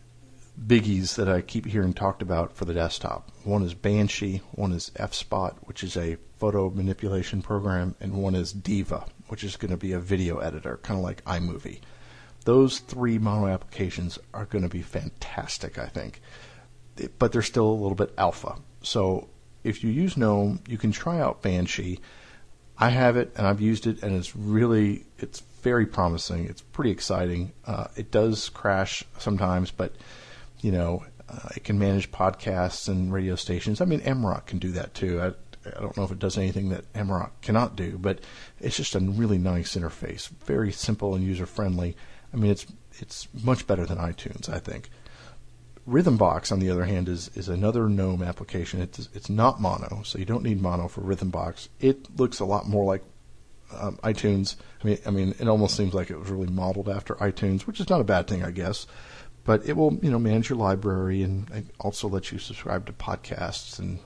biggies 0.59 1.15
that 1.15 1.27
I 1.27 1.41
keep 1.41 1.65
hearing 1.65 1.93
talked 1.93 2.21
about 2.21 2.55
for 2.55 2.65
the 2.65 2.73
desktop. 2.73 3.31
One 3.43 3.63
is 3.63 3.73
Banshee, 3.73 4.41
one 4.51 4.71
is 4.71 4.91
FSpot, 4.95 5.55
which 5.61 5.83
is 5.83 5.97
a 5.97 6.17
photo 6.37 6.69
manipulation 6.69 7.41
program, 7.41 7.95
and 7.99 8.13
one 8.13 8.35
is 8.35 8.53
Diva, 8.53 9.05
which 9.27 9.43
is 9.43 9.57
going 9.57 9.71
to 9.71 9.77
be 9.77 9.93
a 9.93 9.99
video 9.99 10.37
editor, 10.37 10.79
kind 10.83 10.99
of 10.99 11.03
like 11.03 11.23
iMovie. 11.25 11.79
Those 12.45 12.79
three 12.79 13.17
mono 13.17 13.47
applications 13.47 14.19
are 14.33 14.45
going 14.45 14.63
to 14.63 14.69
be 14.69 14.81
fantastic, 14.81 15.79
I 15.79 15.87
think. 15.87 16.21
But 17.17 17.31
they're 17.31 17.41
still 17.41 17.67
a 17.67 17.73
little 17.73 17.95
bit 17.95 18.13
alpha. 18.17 18.57
So 18.81 19.29
if 19.63 19.83
you 19.83 19.89
use 19.89 20.17
GNOME, 20.17 20.61
you 20.67 20.77
can 20.77 20.91
try 20.91 21.19
out 21.19 21.41
Banshee. 21.41 21.99
I 22.77 22.89
have 22.89 23.17
it 23.17 23.31
and 23.37 23.47
I've 23.47 23.61
used 23.61 23.87
it, 23.87 24.03
and 24.03 24.15
it's 24.15 24.35
really 24.35 25.05
it's 25.17 25.39
very 25.61 25.85
promising. 25.85 26.45
It's 26.45 26.61
pretty 26.61 26.91
exciting. 26.91 27.53
Uh, 27.65 27.87
it 27.95 28.11
does 28.11 28.49
crash 28.49 29.03
sometimes, 29.17 29.71
but 29.71 29.95
you 30.63 30.71
know 30.71 31.03
uh, 31.29 31.49
it 31.55 31.63
can 31.63 31.77
manage 31.77 32.11
podcasts 32.11 32.87
and 32.87 33.13
radio 33.13 33.35
stations. 33.35 33.81
I 33.81 33.85
mean, 33.85 34.01
Amarok 34.01 34.47
can 34.47 34.59
do 34.59 34.71
that 34.71 34.93
too. 34.93 35.21
I, 35.21 35.27
I 35.67 35.79
don't 35.79 35.95
know 35.95 36.03
if 36.03 36.11
it 36.11 36.19
does 36.19 36.37
anything 36.37 36.69
that 36.69 36.91
Amarok 36.93 37.31
cannot 37.41 37.75
do, 37.75 37.97
but 37.97 38.19
it's 38.59 38.77
just 38.77 38.95
a 38.95 38.99
really 38.99 39.37
nice 39.37 39.75
interface, 39.75 40.29
very 40.29 40.71
simple 40.71 41.15
and 41.15 41.23
user 41.23 41.45
friendly. 41.45 41.95
I 42.33 42.37
mean, 42.37 42.51
it's 42.51 42.65
it's 42.99 43.27
much 43.43 43.67
better 43.67 43.85
than 43.85 43.97
iTunes, 43.97 44.49
I 44.49 44.59
think. 44.59 44.89
Rhythmbox, 45.87 46.51
on 46.51 46.59
the 46.59 46.69
other 46.69 46.85
hand, 46.85 47.09
is, 47.09 47.29
is 47.35 47.49
another 47.49 47.89
GNOME 47.89 48.23
application. 48.23 48.81
It's, 48.81 49.09
it's 49.13 49.29
not 49.29 49.59
mono, 49.59 50.01
so 50.03 50.17
you 50.17 50.23
don't 50.23 50.43
need 50.43 50.61
mono 50.61 50.87
for 50.87 51.01
Rhythmbox. 51.01 51.67
It 51.81 52.17
looks 52.17 52.39
a 52.39 52.45
lot 52.45 52.69
more 52.69 52.85
like 52.85 53.03
um, 53.77 53.97
iTunes. 54.03 54.55
I 54.81 54.87
mean, 54.87 54.97
I 55.05 55.09
mean, 55.09 55.35
it 55.39 55.47
almost 55.47 55.75
seems 55.75 55.93
like 55.93 56.09
it 56.09 56.17
was 56.17 56.29
really 56.29 56.47
modeled 56.47 56.87
after 56.87 57.15
iTunes, 57.15 57.61
which 57.61 57.81
is 57.81 57.89
not 57.89 57.99
a 57.99 58.05
bad 58.05 58.27
thing, 58.27 58.43
I 58.43 58.51
guess. 58.51 58.87
But 59.45 59.65
it 59.65 59.75
will, 59.75 59.93
you 60.01 60.09
know, 60.09 60.19
manage 60.19 60.49
your 60.49 60.57
library 60.57 61.21
and 61.21 61.69
also 61.79 62.07
let 62.07 62.31
you 62.31 62.39
subscribe 62.39 62.85
to 62.85 62.93
podcasts 62.93 63.77
and 63.77 63.99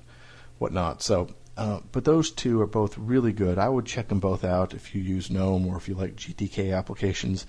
whatnot. 0.57 1.03
So, 1.03 1.29
uh, 1.55 1.81
but 1.91 2.05
those 2.05 2.31
two 2.31 2.59
are 2.61 2.67
both 2.67 2.97
really 2.97 3.31
good. 3.31 3.59
I 3.59 3.69
would 3.69 3.85
check 3.85 4.07
them 4.07 4.19
both 4.19 4.43
out 4.43 4.73
if 4.73 4.95
you 4.95 5.01
use 5.01 5.29
GNOME 5.29 5.67
or 5.67 5.77
if 5.77 5.87
you 5.87 5.93
like 5.93 6.15
GTK 6.15 6.75
applications 6.75 7.45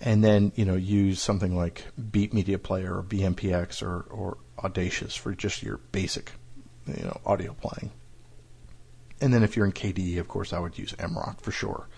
and 0.00 0.22
then 0.22 0.52
you 0.54 0.64
know 0.64 0.76
use 0.76 1.20
something 1.20 1.56
like 1.56 1.84
Beep 2.10 2.32
Media 2.32 2.58
Player 2.58 2.96
or 2.96 3.02
BMPX 3.02 3.82
or, 3.82 4.02
or 4.02 4.38
Audacious 4.58 5.14
for 5.14 5.34
just 5.34 5.62
your 5.62 5.78
basic 5.92 6.32
you 6.86 7.04
know 7.04 7.20
audio 7.26 7.54
playing. 7.54 7.90
And 9.20 9.34
then 9.34 9.42
if 9.42 9.56
you're 9.56 9.66
in 9.66 9.72
KDE, 9.72 10.18
of 10.18 10.28
course, 10.28 10.52
I 10.52 10.60
would 10.60 10.78
use 10.78 10.92
Amarok 10.92 11.40
for 11.40 11.50
sure. 11.50 11.88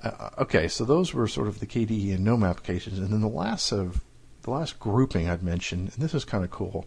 Uh, 0.00 0.30
okay, 0.38 0.68
so 0.68 0.84
those 0.84 1.12
were 1.12 1.26
sort 1.26 1.48
of 1.48 1.58
the 1.58 1.66
KDE 1.66 2.14
and 2.14 2.24
GNOME 2.24 2.44
applications, 2.44 3.00
and 3.00 3.08
then 3.08 3.20
the 3.20 3.28
last 3.28 3.72
of 3.72 4.04
the 4.42 4.50
last 4.50 4.78
grouping 4.78 5.28
I'd 5.28 5.42
mentioned, 5.42 5.92
and 5.94 6.02
this 6.02 6.14
is 6.14 6.24
kind 6.24 6.44
of 6.44 6.50
cool, 6.50 6.86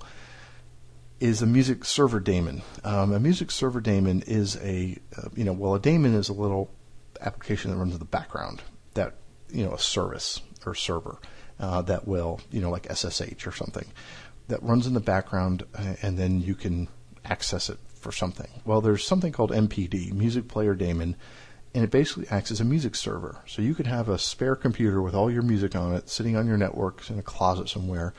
is 1.19 1.41
a 1.41 1.45
music 1.45 1.85
server 1.85 2.19
daemon. 2.19 2.63
Um, 2.83 3.13
a 3.13 3.19
music 3.19 3.51
server 3.51 3.81
daemon 3.81 4.23
is 4.25 4.57
a 4.57 4.97
uh, 5.17 5.29
you 5.35 5.43
know 5.43 5.53
well 5.53 5.75
a 5.75 5.79
daemon 5.79 6.15
is 6.15 6.29
a 6.29 6.33
little 6.33 6.71
application 7.21 7.71
that 7.71 7.77
runs 7.77 7.93
in 7.93 7.99
the 7.99 8.05
background 8.05 8.61
that 8.95 9.15
you 9.49 9.63
know 9.63 9.73
a 9.73 9.79
service 9.79 10.41
or 10.65 10.73
server 10.73 11.17
uh, 11.59 11.81
that 11.83 12.07
will 12.07 12.39
you 12.51 12.61
know 12.61 12.71
like 12.71 12.91
SSH 12.91 13.45
or 13.45 13.51
something 13.51 13.85
that 14.47 14.61
runs 14.63 14.87
in 14.87 14.93
the 14.93 14.99
background 14.99 15.63
uh, 15.75 15.93
and 16.01 16.17
then 16.17 16.41
you 16.41 16.55
can 16.55 16.87
access 17.23 17.69
it 17.69 17.77
for 17.93 18.11
something. 18.11 18.49
Well, 18.65 18.81
there's 18.81 19.05
something 19.05 19.31
called 19.31 19.51
MPD, 19.51 20.11
Music 20.11 20.47
Player 20.47 20.73
Daemon, 20.73 21.15
and 21.73 21.83
it 21.83 21.91
basically 21.91 22.27
acts 22.29 22.51
as 22.51 22.59
a 22.59 22.65
music 22.65 22.95
server. 22.95 23.41
So 23.47 23.61
you 23.61 23.73
could 23.73 23.87
have 23.87 24.09
a 24.09 24.17
spare 24.17 24.55
computer 24.55 25.01
with 25.01 25.15
all 25.15 25.31
your 25.31 25.41
music 25.41 25.75
on 25.75 25.93
it 25.93 26.09
sitting 26.09 26.35
on 26.35 26.47
your 26.47 26.57
network 26.57 27.09
in 27.09 27.17
a 27.17 27.23
closet 27.23 27.69
somewhere, 27.69 28.13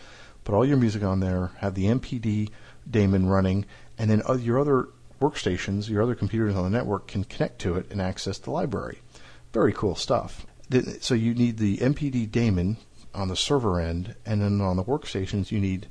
put 0.44 0.54
all 0.54 0.64
your 0.64 0.76
music 0.76 1.02
on 1.02 1.20
there, 1.20 1.50
have 1.58 1.74
the 1.74 1.86
MPD 1.86 2.50
daemon 2.90 3.26
running, 3.26 3.66
and 3.98 4.10
then 4.10 4.22
uh, 4.28 4.34
your 4.34 4.58
other 4.58 4.88
workstations, 5.20 5.88
your 5.88 6.02
other 6.02 6.14
computers 6.14 6.54
on 6.54 6.64
the 6.64 6.76
network 6.76 7.06
can 7.06 7.24
connect 7.24 7.60
to 7.60 7.76
it 7.76 7.86
and 7.90 8.00
access 8.00 8.38
the 8.38 8.50
library. 8.50 9.00
Very 9.52 9.72
cool 9.72 9.94
stuff 9.94 10.46
so 11.00 11.14
you 11.14 11.34
need 11.34 11.58
the 11.58 11.78
MPD 11.78 12.30
daemon 12.30 12.78
on 13.14 13.28
the 13.28 13.36
server 13.36 13.78
end, 13.78 14.14
and 14.24 14.40
then 14.40 14.60
on 14.60 14.76
the 14.76 14.84
workstations 14.84 15.50
you 15.50 15.60
need 15.60 15.88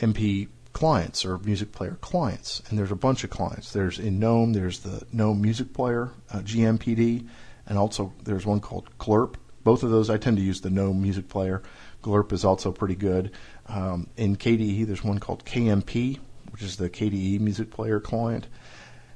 MP 0.00 0.48
clients 0.72 1.24
or 1.24 1.38
music 1.38 1.72
player 1.72 1.98
clients. 2.00 2.62
And 2.68 2.78
there's 2.78 2.92
a 2.92 2.96
bunch 2.96 3.24
of 3.24 3.30
clients. 3.30 3.72
There's 3.72 3.98
in 3.98 4.18
GNOME, 4.18 4.52
there's 4.52 4.80
the 4.80 5.04
GNOME 5.12 5.40
Music 5.40 5.72
Player 5.72 6.12
uh, 6.32 6.38
GMPD, 6.38 7.26
and 7.66 7.78
also 7.78 8.12
there's 8.24 8.46
one 8.46 8.60
called 8.60 8.88
Glurp. 8.98 9.34
Both 9.62 9.82
of 9.82 9.90
those 9.90 10.08
I 10.08 10.16
tend 10.16 10.36
to 10.38 10.42
use 10.42 10.60
the 10.60 10.70
GNOME 10.70 11.02
Music 11.02 11.28
Player. 11.28 11.62
Glurp 12.02 12.32
is 12.32 12.44
also 12.44 12.72
pretty 12.72 12.94
good. 12.94 13.32
Um, 13.66 14.08
in 14.16 14.36
KDE, 14.36 14.86
there's 14.86 15.04
one 15.04 15.18
called 15.18 15.44
KMP, 15.44 16.18
which 16.50 16.62
is 16.62 16.76
the 16.76 16.88
KDE 16.88 17.40
Music 17.40 17.70
Player 17.70 18.00
client. 18.00 18.46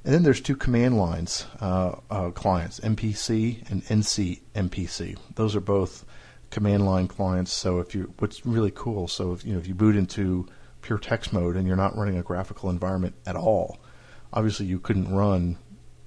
And 0.04 0.12
then 0.12 0.22
there's 0.22 0.42
two 0.42 0.56
command 0.56 0.98
lines 0.98 1.46
uh, 1.60 1.96
uh, 2.10 2.30
clients, 2.30 2.78
MPC 2.80 3.70
and 3.70 3.82
NC 3.84 4.40
MPC. 4.54 5.16
Those 5.34 5.56
are 5.56 5.60
both 5.60 6.04
command 6.50 6.84
line 6.84 7.08
clients. 7.08 7.52
So 7.54 7.80
if 7.80 7.94
you, 7.94 8.12
what's 8.18 8.44
really 8.44 8.70
cool, 8.74 9.08
so 9.08 9.32
if 9.32 9.46
you 9.46 9.54
know 9.54 9.58
if 9.58 9.66
you 9.66 9.74
boot 9.74 9.96
into 9.96 10.46
pure 10.84 10.98
text 10.98 11.32
mode 11.32 11.56
and 11.56 11.66
you're 11.66 11.76
not 11.76 11.96
running 11.96 12.18
a 12.18 12.22
graphical 12.22 12.68
environment 12.68 13.14
at 13.26 13.36
all, 13.36 13.78
obviously 14.32 14.66
you 14.66 14.78
couldn't 14.78 15.12
run 15.12 15.56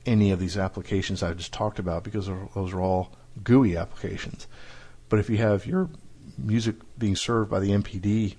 any 0.05 0.31
of 0.31 0.39
these 0.39 0.55
applications 0.55 1.23
I 1.23 1.33
just 1.33 1.51
talked 1.51 1.79
about 1.79 2.03
because 2.03 2.27
those 2.27 2.73
are 2.73 2.79
all 2.79 3.11
GUI 3.43 3.75
applications. 3.75 4.47
But 5.09 5.19
if 5.19 5.29
you 5.29 5.37
have 5.37 5.65
your 5.65 5.89
music 6.37 6.75
being 6.97 7.15
served 7.15 7.49
by 7.49 7.59
the 7.59 7.71
MPD 7.71 8.35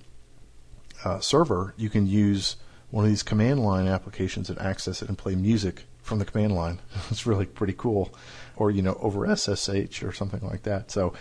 uh, 1.03 1.19
server, 1.19 1.73
you 1.77 1.89
can 1.89 2.07
use 2.07 2.55
one 2.89 3.03
of 3.03 3.09
these 3.09 3.21
command 3.21 3.59
line 3.59 3.87
applications 3.87 4.49
and 4.49 4.57
access 4.59 5.01
it 5.01 5.09
and 5.09 5.17
play 5.17 5.35
music 5.35 5.85
from 6.01 6.19
the 6.19 6.25
command 6.25 6.55
line. 6.55 6.79
it's 7.11 7.25
really 7.25 7.45
pretty 7.45 7.75
cool. 7.77 8.13
Or, 8.55 8.71
you 8.71 8.81
know, 8.81 8.97
over 9.01 9.27
SSH 9.35 10.03
or 10.03 10.13
something 10.13 10.41
like 10.41 10.63
that. 10.63 10.89
So, 10.89 11.13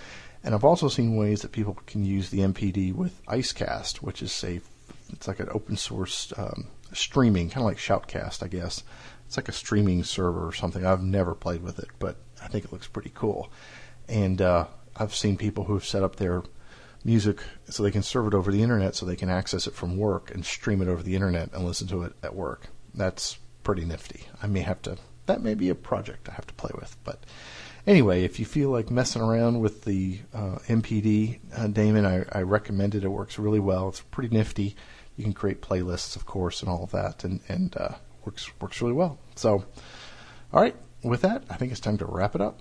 and 0.45 0.55
I've 0.55 0.65
also 0.65 0.89
seen 0.89 1.17
ways 1.17 1.43
that 1.43 1.53
people 1.53 1.77
can 1.87 2.05
use 2.05 2.31
the 2.31 2.39
MPD 2.39 2.95
with 2.95 3.25
Icecast, 3.27 3.97
which 3.97 4.23
is 4.23 4.45
a, 4.45 4.61
it's 5.19 5.27
like 5.27 5.41
an 5.41 5.49
open 5.51 5.77
source 5.77 6.33
um, 6.37 6.69
streaming, 6.93 7.51
kind 7.51 7.63
of 7.63 7.65
like 7.65 7.77
Shoutcast, 7.77 8.41
I 8.41 8.47
guess. 8.47 8.85
It's 9.27 9.37
like 9.37 9.49
a 9.49 9.53
streaming 9.53 10.05
server 10.05 10.47
or 10.47 10.53
something. 10.53 10.87
I've 10.87 11.03
never 11.03 11.35
played 11.35 11.61
with 11.61 11.81
it, 11.81 11.89
but 11.99 12.19
I 12.41 12.47
think 12.47 12.65
it 12.65 12.73
looks 12.73 12.87
pretty 12.87 13.11
cool. 13.13 13.51
And 14.09 14.41
uh, 14.41 14.67
I've 14.95 15.17
seen 15.17 15.37
people 15.37 15.65
who've 15.65 15.85
set 15.85 16.05
up 16.05 16.17
their 16.17 16.45
music 17.03 17.41
so 17.69 17.83
they 17.83 17.91
can 17.91 18.05
serve 18.05 18.29
it 18.29 18.35
over 18.35 18.53
the 18.53 18.63
internet 18.63 18.95
so 18.95 19.05
they 19.05 19.17
can 19.17 19.29
access 19.29 19.67
it 19.67 19.75
from 19.75 19.97
work 19.97 20.31
and 20.33 20.45
stream 20.45 20.81
it 20.81 20.89
over 20.89 21.03
the 21.03 21.17
internet 21.17 21.53
and 21.53 21.65
listen 21.65 21.89
to 21.89 22.05
it 22.05 22.13
at 22.23 22.37
work. 22.37 22.69
That's 22.95 23.39
pretty 23.65 23.85
nifty. 23.85 24.29
I 24.41 24.47
may 24.47 24.61
have 24.61 24.81
to, 24.83 24.99
that 25.27 25.43
may 25.43 25.55
be 25.55 25.69
a 25.69 25.75
project 25.75 26.29
I 26.29 26.35
have 26.35 26.47
to 26.47 26.55
play 26.55 26.71
with. 26.77 26.97
But 27.03 27.25
anyway, 27.89 28.23
if 28.23 28.39
you 28.39 28.47
feel 28.47 28.71
like 28.71 28.89
messing 28.89 29.21
around 29.21 29.59
with 29.59 29.83
the 29.83 30.21
uh, 30.33 30.59
MPD, 30.69 31.41
uh, 31.57 31.67
daemon, 31.67 32.07
I, 32.07 32.25
I 32.31 32.43
recommend 32.43 32.95
it. 32.95 33.03
It 33.03 33.09
works 33.09 33.37
really 33.37 33.61
well. 33.61 33.89
It's 33.89 34.01
pretty 34.01 34.33
nifty. 34.33 34.77
You 35.19 35.25
can 35.25 35.33
create 35.33 35.61
playlists, 35.61 36.15
of 36.15 36.25
course, 36.27 36.63
and 36.63 36.71
all 36.71 36.85
of 36.85 36.93
that, 36.93 37.25
and, 37.25 37.41
and 37.49 37.77
uh, 37.77 37.95
works 38.25 38.51
works 38.61 38.81
really 38.81 38.95
well. 38.95 39.19
So, 39.35 39.65
all 40.53 40.63
right, 40.63 40.77
with 41.03 41.23
that, 41.23 41.43
I 41.51 41.57
think 41.57 41.73
it's 41.73 41.81
time 41.81 41.99
to 41.99 42.07
wrap 42.07 42.37
it 42.37 42.41
up. 42.41 42.61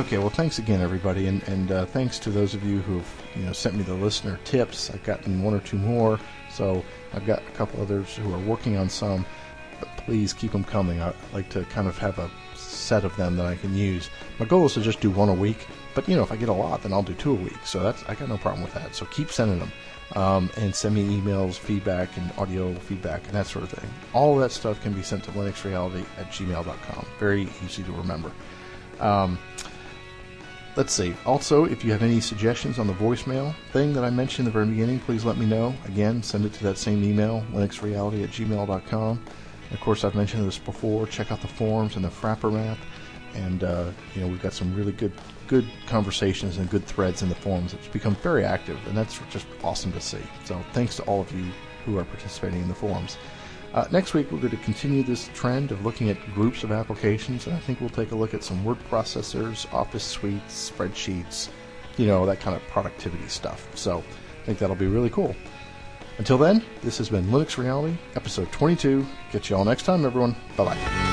Okay, 0.00 0.16
well, 0.16 0.30
thanks 0.30 0.58
again, 0.58 0.80
everybody, 0.80 1.26
and, 1.26 1.42
and 1.42 1.70
uh, 1.70 1.84
thanks 1.84 2.18
to 2.20 2.30
those 2.30 2.54
of 2.54 2.64
you 2.64 2.78
who've 2.78 3.22
you 3.36 3.42
know 3.42 3.52
sent 3.52 3.76
me 3.76 3.82
the 3.82 3.92
listener 3.92 4.40
tips. 4.44 4.88
I've 4.88 5.04
gotten 5.04 5.42
one 5.42 5.52
or 5.52 5.60
two 5.60 5.76
more, 5.76 6.18
so 6.50 6.82
I've 7.12 7.26
got 7.26 7.40
a 7.40 7.50
couple 7.50 7.82
others 7.82 8.16
who 8.16 8.32
are 8.32 8.38
working 8.38 8.78
on 8.78 8.88
some. 8.88 9.26
But 9.78 9.94
please 9.98 10.32
keep 10.32 10.52
them 10.52 10.64
coming. 10.64 11.02
I 11.02 11.12
like 11.34 11.50
to 11.50 11.66
kind 11.66 11.86
of 11.86 11.98
have 11.98 12.18
a 12.18 12.30
set 12.54 13.04
of 13.04 13.14
them 13.18 13.36
that 13.36 13.44
I 13.44 13.56
can 13.56 13.76
use. 13.76 14.08
My 14.38 14.46
goal 14.46 14.64
is 14.64 14.72
to 14.74 14.80
just 14.80 15.00
do 15.00 15.10
one 15.10 15.28
a 15.28 15.34
week, 15.34 15.66
but 15.94 16.08
you 16.08 16.16
know 16.16 16.22
if 16.22 16.32
I 16.32 16.36
get 16.36 16.48
a 16.48 16.54
lot, 16.54 16.82
then 16.82 16.94
I'll 16.94 17.02
do 17.02 17.12
two 17.12 17.32
a 17.32 17.34
week. 17.34 17.58
So 17.66 17.80
that's 17.80 18.02
I 18.08 18.14
got 18.14 18.30
no 18.30 18.38
problem 18.38 18.62
with 18.62 18.72
that. 18.72 18.94
So 18.94 19.04
keep 19.04 19.30
sending 19.30 19.58
them. 19.58 19.72
Um, 20.16 20.50
and 20.56 20.74
send 20.74 20.94
me 20.94 21.20
emails, 21.20 21.58
feedback, 21.58 22.16
and 22.16 22.32
audio 22.38 22.74
feedback, 22.74 23.22
and 23.26 23.34
that 23.34 23.46
sort 23.46 23.64
of 23.64 23.70
thing. 23.70 23.88
All 24.14 24.34
of 24.34 24.40
that 24.40 24.50
stuff 24.50 24.82
can 24.82 24.94
be 24.94 25.02
sent 25.02 25.24
to 25.24 25.30
linuxreality 25.32 26.06
at 26.18 26.30
gmail.com. 26.32 27.06
Very 27.18 27.48
easy 27.62 27.82
to 27.82 27.92
remember. 27.92 28.32
Um, 28.98 29.38
let's 30.76 30.92
see. 30.92 31.14
Also, 31.26 31.64
if 31.64 31.84
you 31.84 31.92
have 31.92 32.02
any 32.02 32.20
suggestions 32.20 32.78
on 32.78 32.86
the 32.86 32.92
voicemail 32.94 33.54
thing 33.72 33.92
that 33.92 34.04
I 34.04 34.10
mentioned 34.10 34.40
in 34.40 34.44
the 34.46 34.58
very 34.58 34.66
beginning, 34.66 35.00
please 35.00 35.24
let 35.24 35.36
me 35.36 35.46
know. 35.46 35.74
Again, 35.86 36.22
send 36.22 36.44
it 36.44 36.52
to 36.54 36.64
that 36.64 36.78
same 36.78 37.02
email, 37.04 37.44
linuxreality 37.52 38.24
at 38.24 38.30
gmail.com. 38.30 39.24
of 39.70 39.80
course, 39.80 40.04
I've 40.04 40.14
mentioned 40.14 40.46
this 40.46 40.58
before. 40.58 41.06
Check 41.06 41.30
out 41.32 41.40
the 41.40 41.48
forums 41.48 41.96
and 41.96 42.04
the 42.04 42.08
Frapper 42.08 42.52
map. 42.52 42.78
And, 43.34 43.62
uh, 43.62 43.90
you 44.14 44.20
know, 44.20 44.26
we've 44.26 44.42
got 44.42 44.52
some 44.52 44.74
really 44.74 44.92
good 44.92 45.12
good 45.50 45.68
conversations 45.88 46.58
and 46.58 46.70
good 46.70 46.84
threads 46.84 47.22
in 47.22 47.28
the 47.28 47.34
forums. 47.34 47.74
It's 47.74 47.88
become 47.88 48.14
very 48.16 48.44
active, 48.44 48.78
and 48.86 48.96
that's 48.96 49.18
just 49.30 49.48
awesome 49.64 49.90
to 49.92 50.00
see. 50.00 50.22
So 50.44 50.62
thanks 50.72 50.94
to 50.96 51.02
all 51.02 51.20
of 51.20 51.32
you 51.32 51.44
who 51.84 51.98
are 51.98 52.04
participating 52.04 52.62
in 52.62 52.68
the 52.68 52.74
forums. 52.74 53.18
Uh, 53.72 53.86
next 53.92 54.14
week, 54.14 54.30
we're 54.32 54.38
going 54.38 54.50
to 54.50 54.56
continue 54.58 55.02
this 55.02 55.28
trend 55.32 55.70
of 55.70 55.84
looking 55.84 56.10
at 56.10 56.16
groups 56.34 56.64
of 56.64 56.72
applications, 56.72 57.46
and 57.46 57.54
I 57.54 57.60
think 57.60 57.80
we'll 57.80 57.88
take 57.88 58.10
a 58.10 58.16
look 58.16 58.34
at 58.34 58.42
some 58.42 58.64
word 58.64 58.78
processors, 58.90 59.72
office 59.72 60.02
suites, 60.02 60.70
spreadsheets, 60.70 61.50
you 61.96 62.06
know, 62.06 62.26
that 62.26 62.40
kind 62.40 62.56
of 62.56 62.62
productivity 62.68 63.28
stuff. 63.28 63.68
So 63.76 63.98
I 63.98 64.46
think 64.46 64.58
that'll 64.58 64.74
be 64.74 64.88
really 64.88 65.10
cool. 65.10 65.36
Until 66.18 66.36
then, 66.36 66.62
this 66.82 66.98
has 66.98 67.08
been 67.08 67.24
Linux 67.26 67.56
Reality, 67.56 67.96
episode 68.16 68.50
22. 68.52 69.06
Catch 69.30 69.50
you 69.50 69.56
all 69.56 69.64
next 69.64 69.84
time, 69.84 70.04
everyone. 70.04 70.34
Bye 70.56 70.64
bye. 70.64 71.09